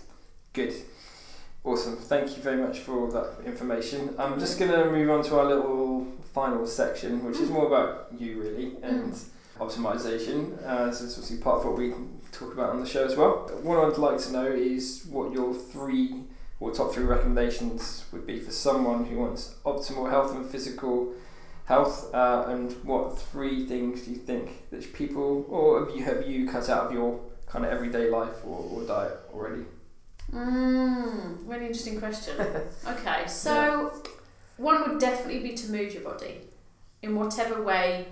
Good. 0.52 0.74
Awesome. 1.64 1.96
Thank 1.96 2.36
you 2.36 2.42
very 2.42 2.58
much 2.62 2.78
for 2.80 2.92
all 3.00 3.08
that 3.08 3.44
information. 3.44 4.14
I'm 4.18 4.38
just 4.38 4.58
going 4.58 4.70
to 4.70 4.90
move 4.90 5.10
on 5.10 5.24
to 5.24 5.38
our 5.38 5.44
little 5.46 6.06
final 6.32 6.64
section, 6.66 7.24
which 7.24 7.38
is 7.40 7.50
more 7.50 7.66
about 7.66 8.08
you, 8.16 8.40
really, 8.40 8.76
and 8.82 9.12
optimization. 9.58 10.62
Uh, 10.64 10.92
so 10.92 11.04
it's 11.04 11.14
obviously 11.14 11.38
part 11.38 11.58
of 11.60 11.64
what 11.66 11.76
we 11.78 11.92
talk 12.32 12.52
about 12.52 12.70
on 12.70 12.80
the 12.80 12.86
show 12.86 13.04
as 13.04 13.16
well. 13.16 13.50
What 13.62 13.78
I'd 13.84 13.98
like 13.98 14.18
to 14.20 14.32
know 14.32 14.46
is 14.46 15.06
what 15.10 15.32
your 15.32 15.54
three 15.54 16.22
or 16.58 16.72
top 16.72 16.92
three 16.92 17.04
recommendations 17.04 18.04
would 18.12 18.26
be 18.26 18.40
for 18.40 18.50
someone 18.50 19.04
who 19.04 19.16
wants 19.16 19.56
optimal 19.64 20.10
health 20.10 20.34
and 20.34 20.46
physical 20.46 21.12
health, 21.66 22.14
uh, 22.14 22.46
and 22.48 22.72
what 22.84 23.18
three 23.18 23.66
things 23.66 24.02
do 24.02 24.12
you 24.12 24.16
think 24.16 24.70
that 24.70 24.92
people, 24.92 25.44
or 25.48 25.84
have 25.84 25.96
you 25.96 26.04
have 26.04 26.26
you 26.26 26.48
cut 26.48 26.68
out 26.68 26.86
of 26.86 26.92
your 26.92 27.20
kind 27.46 27.64
of 27.64 27.70
everyday 27.70 28.08
life 28.08 28.44
or, 28.44 28.58
or 28.72 28.82
diet 28.84 29.18
already? 29.32 29.64
Mm, 30.32 31.38
really 31.46 31.66
interesting 31.66 31.98
question. 31.98 32.34
okay, 32.86 33.26
so 33.26 33.92
one 34.56 34.88
would 34.88 35.00
definitely 35.00 35.40
be 35.40 35.54
to 35.54 35.70
move 35.70 35.92
your 35.92 36.02
body 36.02 36.40
in 37.02 37.14
whatever 37.14 37.62
way 37.62 38.06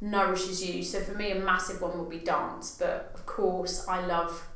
nourishes 0.00 0.66
you. 0.66 0.82
So 0.82 1.00
for 1.00 1.14
me, 1.14 1.30
a 1.30 1.36
massive 1.36 1.80
one 1.80 1.98
would 1.98 2.10
be 2.10 2.18
dance, 2.18 2.76
but 2.78 3.12
of 3.14 3.24
course, 3.26 3.86
I 3.88 4.04
love 4.04 4.46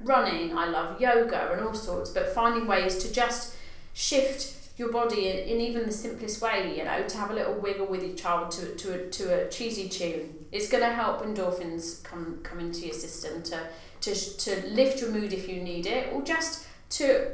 running, 0.00 0.56
I 0.56 0.66
love 0.66 1.00
yoga 1.00 1.52
and 1.52 1.60
all 1.62 1.74
sorts, 1.74 2.10
but 2.10 2.34
finding 2.34 2.66
ways 2.66 2.98
to 2.98 3.12
just 3.12 3.56
shift 3.94 4.54
your 4.76 4.92
body 4.92 5.28
in, 5.28 5.36
in 5.48 5.60
even 5.60 5.86
the 5.86 5.92
simplest 5.92 6.40
way, 6.40 6.76
you 6.78 6.84
know, 6.84 7.06
to 7.06 7.16
have 7.16 7.30
a 7.30 7.34
little 7.34 7.54
wiggle 7.54 7.86
with 7.86 8.02
your 8.02 8.14
child 8.14 8.50
to, 8.52 8.74
to, 8.76 8.94
a, 8.94 9.10
to 9.10 9.46
a 9.46 9.48
cheesy 9.48 9.88
tune. 9.88 10.46
It's 10.52 10.68
going 10.68 10.84
to 10.84 10.90
help 10.90 11.22
endorphins 11.22 12.02
come, 12.04 12.38
come 12.44 12.60
into 12.60 12.86
your 12.86 12.94
system 12.94 13.42
to 13.44 13.60
to, 14.00 14.14
to 14.14 14.66
lift 14.68 15.00
your 15.00 15.10
mood 15.10 15.32
if 15.32 15.48
you 15.48 15.60
need 15.60 15.86
it, 15.86 16.12
or 16.12 16.22
just 16.22 16.66
to 16.90 17.30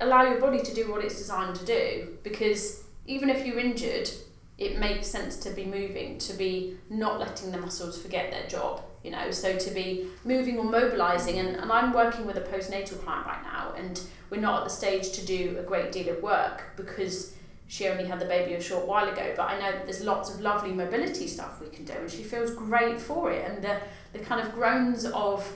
allow 0.00 0.22
your 0.22 0.40
body 0.40 0.60
to 0.60 0.74
do 0.74 0.90
what 0.90 1.04
it's 1.04 1.18
designed 1.18 1.56
to 1.56 1.64
do. 1.64 2.18
Because 2.22 2.84
even 3.06 3.30
if 3.30 3.46
you're 3.46 3.58
injured, 3.58 4.10
it 4.58 4.78
makes 4.78 5.06
sense 5.06 5.36
to 5.38 5.50
be 5.50 5.64
moving, 5.64 6.18
to 6.18 6.34
be 6.34 6.76
not 6.88 7.18
letting 7.18 7.50
the 7.50 7.58
muscles 7.58 8.00
forget 8.00 8.30
their 8.30 8.46
job, 8.46 8.82
you 9.02 9.10
know, 9.10 9.30
so 9.30 9.56
to 9.56 9.70
be 9.70 10.06
moving 10.24 10.58
or 10.58 10.64
mobilizing. 10.64 11.38
And, 11.38 11.56
and 11.56 11.72
I'm 11.72 11.92
working 11.92 12.26
with 12.26 12.36
a 12.36 12.42
postnatal 12.42 13.02
client 13.02 13.26
right 13.26 13.42
now, 13.42 13.72
and 13.76 14.00
we're 14.28 14.40
not 14.40 14.58
at 14.58 14.64
the 14.64 14.70
stage 14.70 15.12
to 15.12 15.26
do 15.26 15.56
a 15.58 15.62
great 15.62 15.92
deal 15.92 16.08
of 16.08 16.22
work 16.22 16.64
because 16.76 17.34
she 17.66 17.86
only 17.86 18.04
had 18.04 18.18
the 18.18 18.26
baby 18.26 18.54
a 18.54 18.60
short 18.60 18.86
while 18.86 19.08
ago, 19.08 19.32
but 19.36 19.44
I 19.44 19.58
know 19.58 19.70
that 19.70 19.84
there's 19.84 20.02
lots 20.02 20.34
of 20.34 20.40
lovely 20.40 20.72
mobility 20.72 21.28
stuff 21.28 21.60
we 21.60 21.68
can 21.68 21.84
do, 21.84 21.92
and 21.92 22.10
she 22.10 22.24
feels 22.24 22.50
great 22.50 23.00
for 23.00 23.30
it. 23.30 23.48
And 23.48 23.62
the, 23.62 23.78
the 24.12 24.18
kind 24.18 24.44
of 24.44 24.52
groans 24.52 25.04
of 25.04 25.50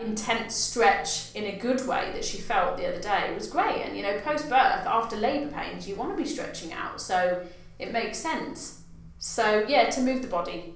intense 0.00 0.54
stretch 0.54 1.34
in 1.34 1.44
a 1.44 1.58
good 1.58 1.86
way 1.86 2.10
that 2.14 2.24
she 2.24 2.38
felt 2.38 2.78
the 2.78 2.86
other 2.88 3.00
day 3.00 3.34
was 3.34 3.48
great. 3.48 3.82
And 3.82 3.96
you 3.96 4.02
know, 4.02 4.18
post 4.20 4.48
birth, 4.48 4.86
after 4.86 5.16
labour 5.16 5.52
pains, 5.52 5.86
you 5.86 5.94
want 5.94 6.16
to 6.16 6.22
be 6.22 6.28
stretching 6.28 6.72
out, 6.72 7.00
so 7.00 7.44
it 7.78 7.92
makes 7.92 8.16
sense. 8.16 8.82
So 9.18 9.66
yeah, 9.68 9.90
to 9.90 10.00
move 10.00 10.22
the 10.22 10.28
body, 10.28 10.74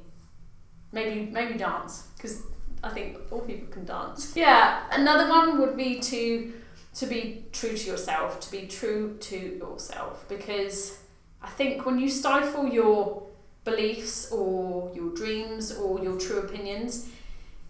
maybe 0.93 1.31
maybe 1.31 1.55
dance 1.55 2.09
because 2.23 2.43
I 2.85 2.91
think 2.91 3.19
all 3.31 3.41
people 3.41 3.69
can 3.69 3.85
dance. 3.85 4.33
Yeah, 4.37 4.83
another 4.93 5.29
one 5.29 5.61
would 5.61 5.77
be 5.77 5.99
to 6.01 6.53
to 6.95 7.07
be 7.07 7.47
true 7.53 7.77
to 7.77 7.87
yourself, 7.87 8.39
to 8.41 8.51
be 8.51 8.67
true 8.67 9.17
to 9.19 9.37
yourself, 9.37 10.27
because 10.29 10.99
I 11.43 11.49
think 11.49 11.87
when 11.87 11.99
you 11.99 12.09
stifle 12.09 12.69
your 12.69 13.27
beliefs 13.65 14.31
or 14.31 14.93
your 14.95 15.15
dreams 15.15 15.75
or 15.75 16.03
your 16.03 16.19
true 16.19 16.41
opinions, 16.41 17.09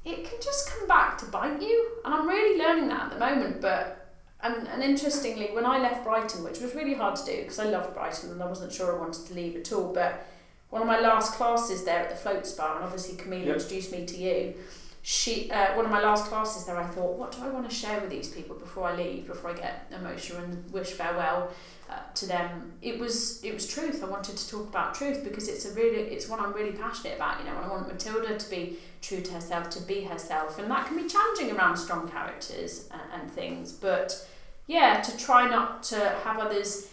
it 0.04 0.24
can 0.24 0.40
just 0.42 0.68
come 0.70 0.88
back 0.88 1.18
to 1.18 1.26
bite 1.26 1.62
you. 1.62 1.92
And 2.04 2.12
I'm 2.12 2.26
really 2.26 2.58
learning 2.58 2.88
that 2.88 3.04
at 3.04 3.10
the 3.12 3.18
moment. 3.18 3.60
But 3.60 4.14
and, 4.42 4.66
and 4.66 4.82
interestingly, 4.82 5.50
when 5.52 5.64
I 5.64 5.78
left 5.78 6.04
Brighton, 6.04 6.42
which 6.42 6.58
was 6.58 6.74
really 6.74 6.94
hard 6.94 7.14
to 7.16 7.24
do 7.24 7.42
because 7.42 7.60
I 7.60 7.66
loved 7.66 7.94
Brighton 7.94 8.32
and 8.32 8.42
I 8.42 8.46
wasn't 8.46 8.72
sure 8.72 8.94
I 8.94 8.98
wanted 8.98 9.24
to 9.26 9.34
leave 9.34 9.56
at 9.56 9.72
all, 9.72 9.92
but 9.94 10.26
one 10.72 10.80
of 10.80 10.88
my 10.88 10.98
last 11.00 11.34
classes 11.34 11.84
there 11.84 12.00
at 12.00 12.08
the 12.08 12.16
Float 12.16 12.46
Spa, 12.46 12.76
and 12.76 12.84
obviously 12.84 13.14
Camille 13.14 13.44
Yep. 13.46 13.56
introduced 13.56 13.92
me 13.92 14.06
to 14.06 14.16
you. 14.16 14.54
She, 15.02 15.50
uh, 15.50 15.76
one 15.76 15.84
of 15.84 15.90
my 15.90 16.00
last 16.00 16.24
classes 16.30 16.64
there, 16.64 16.78
I 16.78 16.86
thought, 16.86 17.18
what 17.18 17.30
do 17.32 17.42
I 17.42 17.48
want 17.48 17.68
to 17.68 17.74
share 17.74 18.00
with 18.00 18.08
these 18.08 18.28
people 18.28 18.56
before 18.56 18.88
I 18.88 18.96
leave, 18.96 19.26
before 19.26 19.50
I 19.50 19.52
get 19.52 19.92
emotional 19.94 20.42
and 20.42 20.72
wish 20.72 20.92
farewell 20.92 21.50
uh, 21.90 21.96
to 22.14 22.26
them? 22.26 22.72
It 22.80 22.98
was, 22.98 23.44
it 23.44 23.52
was 23.52 23.66
truth. 23.66 24.02
I 24.02 24.06
wanted 24.06 24.38
to 24.38 24.48
talk 24.48 24.66
about 24.70 24.94
truth 24.94 25.22
because 25.22 25.46
it's 25.46 25.66
a 25.66 25.74
really, 25.74 26.04
it's 26.04 26.26
one 26.26 26.40
I'm 26.40 26.54
really 26.54 26.72
passionate 26.72 27.16
about. 27.16 27.40
You 27.40 27.46
know, 27.50 27.56
and 27.56 27.66
I 27.66 27.68
want 27.68 27.88
Matilda 27.88 28.38
to 28.38 28.50
be 28.50 28.78
true 29.02 29.20
to 29.20 29.32
herself, 29.34 29.68
to 29.70 29.82
be 29.82 30.04
herself, 30.04 30.58
and 30.58 30.70
that 30.70 30.86
can 30.86 30.96
be 30.96 31.06
challenging 31.06 31.54
around 31.54 31.76
strong 31.76 32.08
characters 32.08 32.88
and, 32.92 33.22
and 33.22 33.30
things. 33.30 33.72
But 33.72 34.26
yeah, 34.68 35.02
to 35.02 35.18
try 35.18 35.50
not 35.50 35.82
to 35.84 35.98
have 36.24 36.38
others 36.38 36.88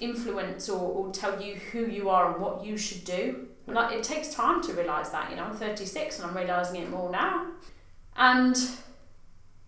influence 0.00 0.68
or, 0.68 0.78
or 0.80 1.12
tell 1.12 1.40
you 1.42 1.54
who 1.72 1.86
you 1.86 2.08
are 2.08 2.32
and 2.32 2.40
what 2.42 2.64
you 2.64 2.76
should 2.76 3.04
do. 3.04 3.48
That, 3.66 3.92
it 3.92 4.02
takes 4.02 4.28
time 4.32 4.62
to 4.62 4.72
realise 4.72 5.10
that, 5.10 5.28
you 5.30 5.36
know, 5.36 5.44
I'm 5.44 5.54
36 5.54 6.18
and 6.20 6.30
I'm 6.30 6.36
realising 6.36 6.76
it 6.80 6.88
more 6.90 7.10
now. 7.10 7.46
And 8.16 8.56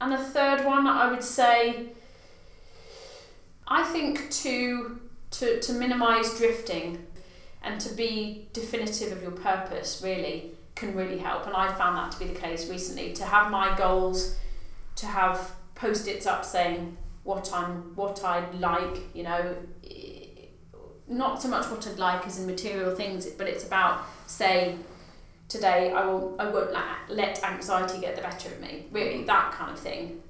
and 0.00 0.12
the 0.12 0.18
third 0.18 0.64
one 0.64 0.86
I 0.86 1.10
would 1.10 1.22
say 1.22 1.88
I 3.68 3.84
think 3.84 4.30
to 4.30 4.98
to, 5.32 5.60
to 5.60 5.72
minimise 5.72 6.36
drifting 6.38 7.06
and 7.62 7.80
to 7.82 7.94
be 7.94 8.48
definitive 8.52 9.12
of 9.12 9.22
your 9.22 9.30
purpose 9.30 10.00
really 10.02 10.52
can 10.74 10.96
really 10.96 11.18
help 11.18 11.46
and 11.46 11.54
I 11.54 11.72
found 11.74 11.96
that 11.96 12.10
to 12.12 12.18
be 12.18 12.24
the 12.32 12.38
case 12.40 12.68
recently 12.68 13.12
to 13.12 13.24
have 13.24 13.50
my 13.50 13.76
goals 13.76 14.36
to 14.96 15.06
have 15.06 15.52
post-its 15.76 16.26
up 16.26 16.44
saying 16.44 16.96
what 17.22 17.52
I'm 17.52 17.94
what 17.94 18.24
I'd 18.24 18.54
like 18.54 19.14
you 19.14 19.22
know 19.22 19.54
i- 19.79 19.79
not 21.10 21.42
so 21.42 21.48
much 21.48 21.68
what 21.70 21.86
I'd 21.86 21.98
like 21.98 22.26
as 22.26 22.38
in 22.38 22.46
material 22.46 22.94
things 22.94 23.26
but 23.26 23.46
it's 23.48 23.66
about 23.66 24.04
say 24.26 24.76
today 25.48 25.92
I 25.92 26.06
will 26.06 26.36
I 26.38 26.48
won't 26.48 26.70
let 27.08 27.44
anxiety 27.44 28.00
get 28.00 28.16
the 28.16 28.22
better 28.22 28.48
of 28.48 28.60
me 28.60 28.86
really 28.92 29.24
that 29.24 29.52
kind 29.52 29.72
of 29.72 29.78
thing. 29.78 30.22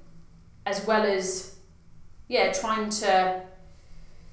As 0.65 0.85
well 0.85 1.03
as 1.03 1.55
yeah 2.27 2.51
trying 2.51 2.89
to 2.89 3.41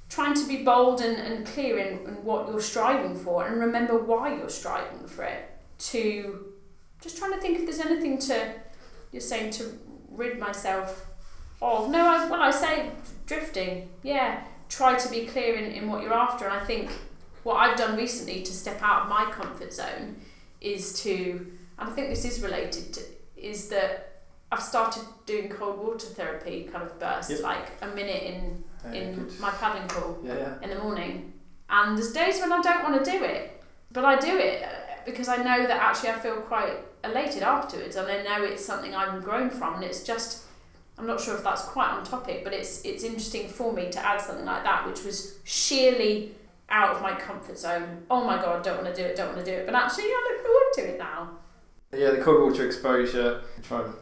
trying 0.08 0.32
to 0.32 0.48
be 0.48 0.64
bold 0.64 1.02
and, 1.02 1.18
and 1.18 1.46
clear 1.46 1.78
in, 1.78 1.98
in 2.06 2.24
what 2.24 2.48
you're 2.48 2.62
striving 2.62 3.14
for 3.14 3.46
and 3.46 3.60
remember 3.60 3.98
why 3.98 4.34
you're 4.34 4.48
striving 4.48 5.06
for 5.06 5.24
it. 5.24 5.50
To 5.78 6.46
just 7.00 7.18
trying 7.18 7.32
to 7.32 7.38
think 7.40 7.58
if 7.58 7.66
there's 7.66 7.78
anything 7.78 8.18
to 8.20 8.54
you're 9.12 9.20
saying 9.20 9.50
to 9.52 9.78
rid 10.10 10.38
myself 10.38 11.06
of. 11.60 11.90
No 11.90 12.06
I, 12.06 12.30
when 12.30 12.40
I 12.40 12.50
say 12.50 12.90
drifting 13.26 13.90
yeah 14.02 14.44
try 14.68 14.96
to 14.96 15.08
be 15.10 15.26
clear 15.26 15.54
in, 15.56 15.70
in 15.72 15.88
what 15.88 16.02
you're 16.02 16.12
after 16.14 16.44
and 16.46 16.54
I 16.54 16.64
think 16.64 16.90
what 17.42 17.54
I've 17.56 17.76
done 17.76 17.96
recently 17.96 18.42
to 18.42 18.52
step 18.52 18.80
out 18.82 19.02
of 19.04 19.08
my 19.08 19.24
comfort 19.30 19.72
zone 19.72 20.16
is 20.60 21.00
to 21.02 21.46
and 21.78 21.88
I 21.88 21.92
think 21.92 22.08
this 22.08 22.24
is 22.24 22.40
related 22.42 22.92
to 22.94 23.00
is 23.36 23.68
that 23.68 24.04
I've 24.50 24.62
started 24.62 25.02
doing 25.26 25.48
cold 25.48 25.78
water 25.78 26.06
therapy 26.06 26.64
kind 26.72 26.82
of 26.82 26.98
bursts 26.98 27.30
Yep. 27.30 27.42
like 27.42 27.66
a 27.82 27.86
minute 27.88 28.22
in 28.22 28.64
Very 28.82 28.98
in 28.98 29.14
good. 29.14 29.40
my 29.40 29.50
paddling 29.50 29.86
pool 29.88 30.18
Yeah, 30.24 30.36
yeah. 30.38 30.54
in 30.62 30.70
the 30.70 30.78
morning. 30.82 31.32
And 31.70 31.96
there's 31.98 32.12
days 32.12 32.40
when 32.40 32.50
I 32.52 32.60
don't 32.62 32.82
want 32.82 33.04
to 33.04 33.10
do 33.10 33.22
it, 33.24 33.62
but 33.92 34.04
I 34.06 34.16
do 34.18 34.36
it 34.38 34.62
uh, 34.62 34.68
because 35.04 35.28
I 35.28 35.36
know 35.36 35.66
that 35.66 35.82
actually 35.82 36.08
I 36.10 36.18
feel 36.18 36.36
quite 36.40 36.78
elated 37.04 37.42
afterwards, 37.42 37.94
and 37.96 38.08
I 38.08 38.22
know 38.22 38.42
it's 38.42 38.64
something 38.64 38.94
I've 38.94 39.22
grown 39.22 39.50
from, 39.50 39.74
and 39.74 39.84
it's 39.84 40.02
just. 40.02 40.44
I'm 40.98 41.06
not 41.06 41.20
sure 41.20 41.34
if 41.36 41.44
that's 41.44 41.62
quite 41.62 41.90
on 41.90 42.04
topic, 42.04 42.42
but 42.44 42.52
it's 42.52 42.84
it's 42.84 43.04
interesting 43.04 43.48
for 43.48 43.72
me 43.72 43.88
to 43.90 44.04
add 44.04 44.20
something 44.20 44.44
like 44.44 44.64
that, 44.64 44.86
which 44.86 45.04
was 45.04 45.38
sheerly 45.44 46.34
out 46.70 46.96
of 46.96 47.02
my 47.02 47.14
comfort 47.14 47.58
zone. 47.58 48.02
Oh 48.10 48.24
my 48.24 48.36
god, 48.36 48.62
don't 48.62 48.82
want 48.82 48.94
to 48.94 49.02
do 49.02 49.06
it, 49.06 49.16
don't 49.16 49.32
want 49.34 49.44
to 49.44 49.50
do 49.50 49.56
it. 49.56 49.66
But 49.66 49.74
actually, 49.74 50.04
I 50.04 50.30
look 50.32 50.44
forward 50.44 50.72
to 50.74 50.94
it 50.94 50.98
now. 50.98 51.30
Yeah, 51.92 52.10
the 52.10 52.20
cold 52.20 52.42
water 52.42 52.66
exposure. 52.66 53.42
Try 53.62 53.84
and 53.84 53.94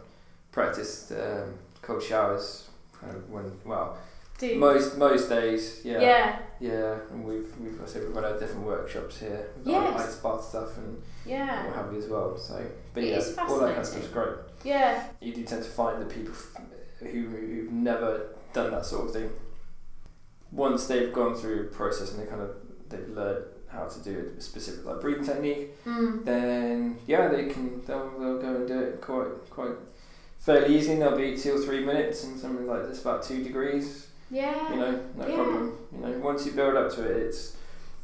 practice 0.52 1.12
um, 1.12 1.54
cold 1.82 2.02
showers. 2.02 2.68
Kind 3.00 3.14
of 3.14 3.30
when 3.30 3.52
well, 3.64 3.98
you? 4.40 4.56
most 4.56 4.96
most 4.96 5.28
days. 5.28 5.82
Yeah. 5.85 6.00
yeah, 6.00 6.38
Yeah, 6.61 6.98
and 7.11 7.24
we've 7.24 7.46
we've 7.61 7.80
I 7.82 7.87
say 7.87 8.00
we've 8.00 8.14
got 8.14 8.24
our 8.24 8.38
different 8.38 8.66
workshops 8.66 9.20
here. 9.20 9.50
Yes. 9.64 10.00
ice 10.00 10.16
bath 10.16 10.42
stuff 10.44 10.78
and 10.78 11.00
yeah, 11.26 11.66
what 11.66 11.76
have 11.76 11.92
you 11.92 11.98
as 11.98 12.09
well. 12.09 12.37
So, 12.38 12.64
but 12.94 13.04
It 13.04 13.11
yeah, 13.11 13.44
all 13.44 13.59
that 13.59 13.66
kind 13.66 13.78
of 13.78 13.87
stuff's 13.87 14.09
great. 14.09 14.37
yeah, 14.64 15.04
You 15.20 15.35
do 15.35 15.44
tend 15.44 15.62
to 15.62 15.68
find 15.68 16.00
the 16.00 16.06
people 16.06 16.35
who 17.00 17.06
who've 17.28 17.72
never 17.72 18.28
done 18.52 18.70
that 18.70 18.87
sort 18.87 19.06
of 19.06 19.12
thing. 19.12 19.30
Once 20.52 20.87
they've 20.87 21.12
gone 21.12 21.35
through 21.35 21.62
a 21.62 21.64
process 21.64 22.12
and 22.12 22.22
they 22.22 22.26
kind 22.26 22.40
of 22.40 22.50
they've 22.88 23.09
learned 23.09 23.44
how 23.68 23.87
to 23.87 24.00
do 24.02 24.32
a 24.38 24.40
specific 24.40 24.85
like 24.85 25.00
breathing 25.00 25.24
technique, 25.24 25.85
mm. 25.85 26.24
then 26.24 26.98
yeah, 27.06 27.28
they 27.28 27.46
can 27.46 27.82
they'll, 27.85 28.11
they'll 28.18 28.40
go 28.40 28.54
and 28.56 28.68
do 28.68 28.78
it 28.80 29.00
quite 29.00 29.28
quite 29.50 29.72
fairly 30.38 30.76
easy. 30.76 30.94
They'll 30.96 31.16
be 31.16 31.37
two 31.37 31.56
or 31.56 31.59
three 31.59 31.85
minutes 31.85 32.24
and 32.24 32.38
something 32.38 32.66
like 32.66 32.87
this 32.87 33.00
about 33.00 33.22
two 33.24 33.42
degrees. 33.42 34.06
yeah. 34.30 34.70
You 34.72 34.76
know, 34.76 35.00
no 35.16 35.26
Yeah. 35.26 35.35
problem. 35.35 35.78
You 35.92 35.98
know, 35.98 36.18
once 36.18 36.46
you 36.46 36.52
build 36.52 36.76
up 36.76 36.92
to 36.94 37.04
it, 37.04 37.16
it's 37.16 37.56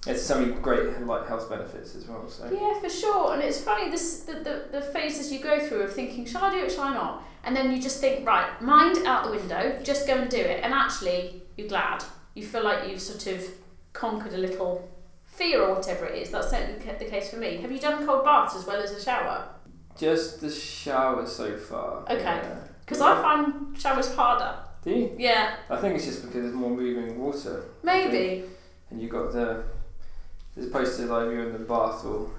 it's 0.05 0.23
so 0.23 0.41
many 0.41 0.53
great 0.61 1.01
like 1.03 1.29
health 1.29 1.49
benefits 1.49 1.95
as 1.95 2.07
well. 2.09 2.29
So 2.29 2.51
Yeah, 2.51 2.79
for 2.81 2.91
sure. 2.91 3.35
And 3.35 3.43
it's 3.43 3.61
funny 3.61 3.89
this 3.89 4.25
the, 4.25 4.35
the, 4.35 4.65
the 4.73 4.83
phases 4.83 5.33
you 5.33 5.39
go 5.41 5.61
through 5.61 5.83
of 5.83 5.93
thinking, 5.93 6.27
shall 6.27 6.45
I 6.45 6.51
do 6.51 6.59
it, 6.65 6.73
shall 6.73 6.85
I 6.85 6.95
not? 6.95 7.23
And 7.45 7.57
then 7.57 7.73
you 7.73 7.81
just 7.83 8.01
think, 8.01 8.27
right, 8.27 8.49
mind 8.63 8.99
out 9.07 9.25
the 9.25 9.31
window, 9.33 9.79
just 9.83 10.07
go 10.07 10.15
and 10.15 10.31
do 10.31 10.37
it. 10.39 10.61
And 10.63 10.73
actually, 10.73 11.43
you're 11.57 11.69
glad. 11.69 12.05
You 12.35 12.45
feel 12.45 12.63
like 12.65 12.89
you've 12.89 13.01
sort 13.01 13.27
of 13.27 13.45
conquered 13.93 14.33
a 14.35 14.39
little 14.39 14.89
fear 15.27 15.63
or 15.63 15.75
whatever 15.75 16.07
it 16.07 16.23
is. 16.23 16.31
That's 16.31 16.51
certainly 16.51 16.79
the 16.99 17.05
case 17.07 17.31
for 17.31 17.37
me. 17.37 17.57
Have 17.59 17.73
you 17.73 17.79
done 17.79 18.07
cold 18.07 18.25
baths 18.25 18.55
as 18.55 18.67
well 18.67 18.81
as 18.83 18.91
a 18.93 19.03
shower? 19.03 19.49
just 19.99 20.41
the 20.41 20.51
shower 20.51 21.27
so 21.27 21.55
far. 21.59 22.03
Okay. 22.09 22.23
Yeah. 22.23 22.55
Because 22.81 23.03
I 23.03 23.21
find 23.21 23.79
showers 23.79 24.15
harder. 24.15 24.57
Do 24.83 24.91
you? 24.91 25.15
Yeah, 25.19 25.57
I 25.69 25.77
think 25.77 25.97
it's 25.97 26.07
just 26.07 26.23
because 26.23 26.43
there's 26.43 26.55
more 26.55 26.71
moving 26.71 27.19
water. 27.21 27.65
maybe. 27.83 28.45
And 28.91 29.01
you've 29.03 29.11
got 29.11 29.33
the 29.33 29.65
as 30.57 30.67
opposed 30.67 30.97
to 30.99 31.03
like 31.07 31.27
you're 31.31 31.45
in 31.47 31.53
the 31.53 31.59
bath 31.59 32.05
or 32.07 32.31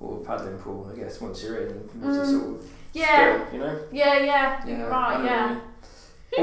or 0.00 0.18
paddling 0.24 0.58
pool. 0.58 0.90
I 0.92 0.96
guess 0.98 1.18
once 1.20 1.42
you're 1.42 1.66
in, 1.66 1.72
Mm. 1.98 2.30
sort 2.30 2.56
of 2.60 2.70
Yeah, 2.92 3.46
still, 3.46 3.58
you 3.60 3.64
know. 3.66 3.78
yeah, 3.92 4.18
yeah. 4.18 4.66
Yeah, 4.66 4.78
You're 4.78 4.90
right, 4.90 5.24
yeah. 5.24 5.54
what. 5.54 5.62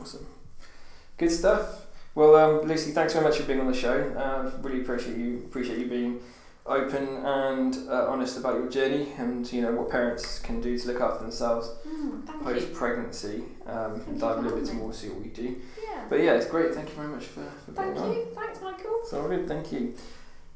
Awesome. 0.00 0.26
Good 1.16 1.32
stuff. 1.32 1.86
Well, 2.14 2.36
um, 2.36 2.68
Lucy, 2.68 2.92
thanks 2.92 3.12
very 3.12 3.24
much 3.24 3.38
for 3.38 3.42
being 3.44 3.60
on 3.60 3.66
the 3.66 3.74
show. 3.74 4.08
Uh, 4.16 4.50
really 4.62 4.82
appreciate 4.82 5.16
you 5.16 5.38
appreciate 5.38 5.78
you 5.78 5.86
being 5.86 6.20
open 6.66 7.08
and 7.24 7.88
uh, 7.88 8.06
honest 8.08 8.36
about 8.38 8.54
your 8.54 8.68
journey 8.68 9.08
and 9.16 9.50
you 9.52 9.62
know 9.62 9.72
what 9.72 9.88
parents 9.88 10.38
can 10.38 10.60
do 10.60 10.78
to 10.78 10.86
look 10.86 11.00
after 11.00 11.22
themselves 11.22 11.70
Mm, 11.88 12.44
post 12.44 12.74
pregnancy. 12.74 13.42
Um, 13.66 14.00
Thank 14.00 14.20
dive 14.20 14.38
a 14.38 14.40
little 14.42 14.58
bit 14.58 14.72
more, 14.74 14.92
see 14.92 15.08
what 15.08 15.22
we 15.22 15.28
do. 15.28 15.56
Yeah. 15.82 15.87
But 16.08 16.20
yeah, 16.20 16.34
it's 16.34 16.46
great. 16.46 16.74
Thank 16.74 16.88
you 16.88 16.94
very 16.94 17.08
much 17.08 17.24
for, 17.24 17.44
for 17.64 17.72
being 17.72 17.94
Thank 17.94 17.98
on. 17.98 18.12
you. 18.12 18.26
Thanks, 18.34 18.60
Michael. 18.60 18.98
It's 19.00 19.12
all 19.12 19.28
good, 19.28 19.46
thank 19.46 19.72
you. 19.72 19.94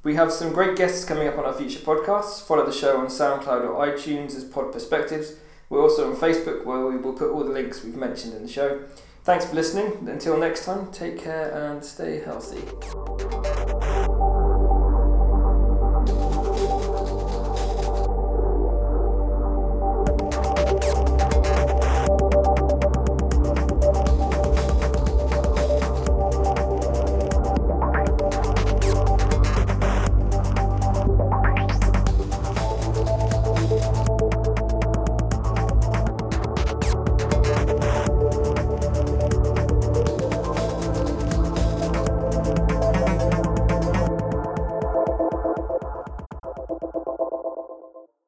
We 0.03 0.17
have 0.17 0.33
some 0.33 0.53
great 0.53 0.77
guests 0.77 1.05
coming 1.05 1.29
up 1.29 1.38
on 1.38 1.45
our 1.45 1.53
future 1.53 1.79
podcasts. 1.79 2.45
Follow 2.45 2.67
the 2.67 2.73
show 2.73 2.99
on 2.99 3.07
SoundCloud 3.07 3.69
or 3.69 3.87
iTunes 3.87 4.35
as 4.35 4.45
Pod 4.45 4.73
Perspectives. 4.73 5.37
We're 5.71 5.81
also 5.81 6.11
on 6.11 6.17
Facebook 6.17 6.65
where 6.65 6.87
we 6.87 6.97
will 6.97 7.12
put 7.12 7.31
all 7.31 7.45
the 7.45 7.53
links 7.53 7.85
we've 7.85 7.97
mentioned 7.97 8.35
in 8.35 8.43
the 8.43 8.49
show. 8.49 8.83
Thanks 9.25 9.47
for 9.47 9.55
listening. 9.55 10.09
Until 10.09 10.37
next 10.37 10.65
time, 10.65 10.91
take 10.91 11.19
care 11.19 11.51
and 11.53 11.85
stay 11.85 12.21
healthy. 12.21 13.62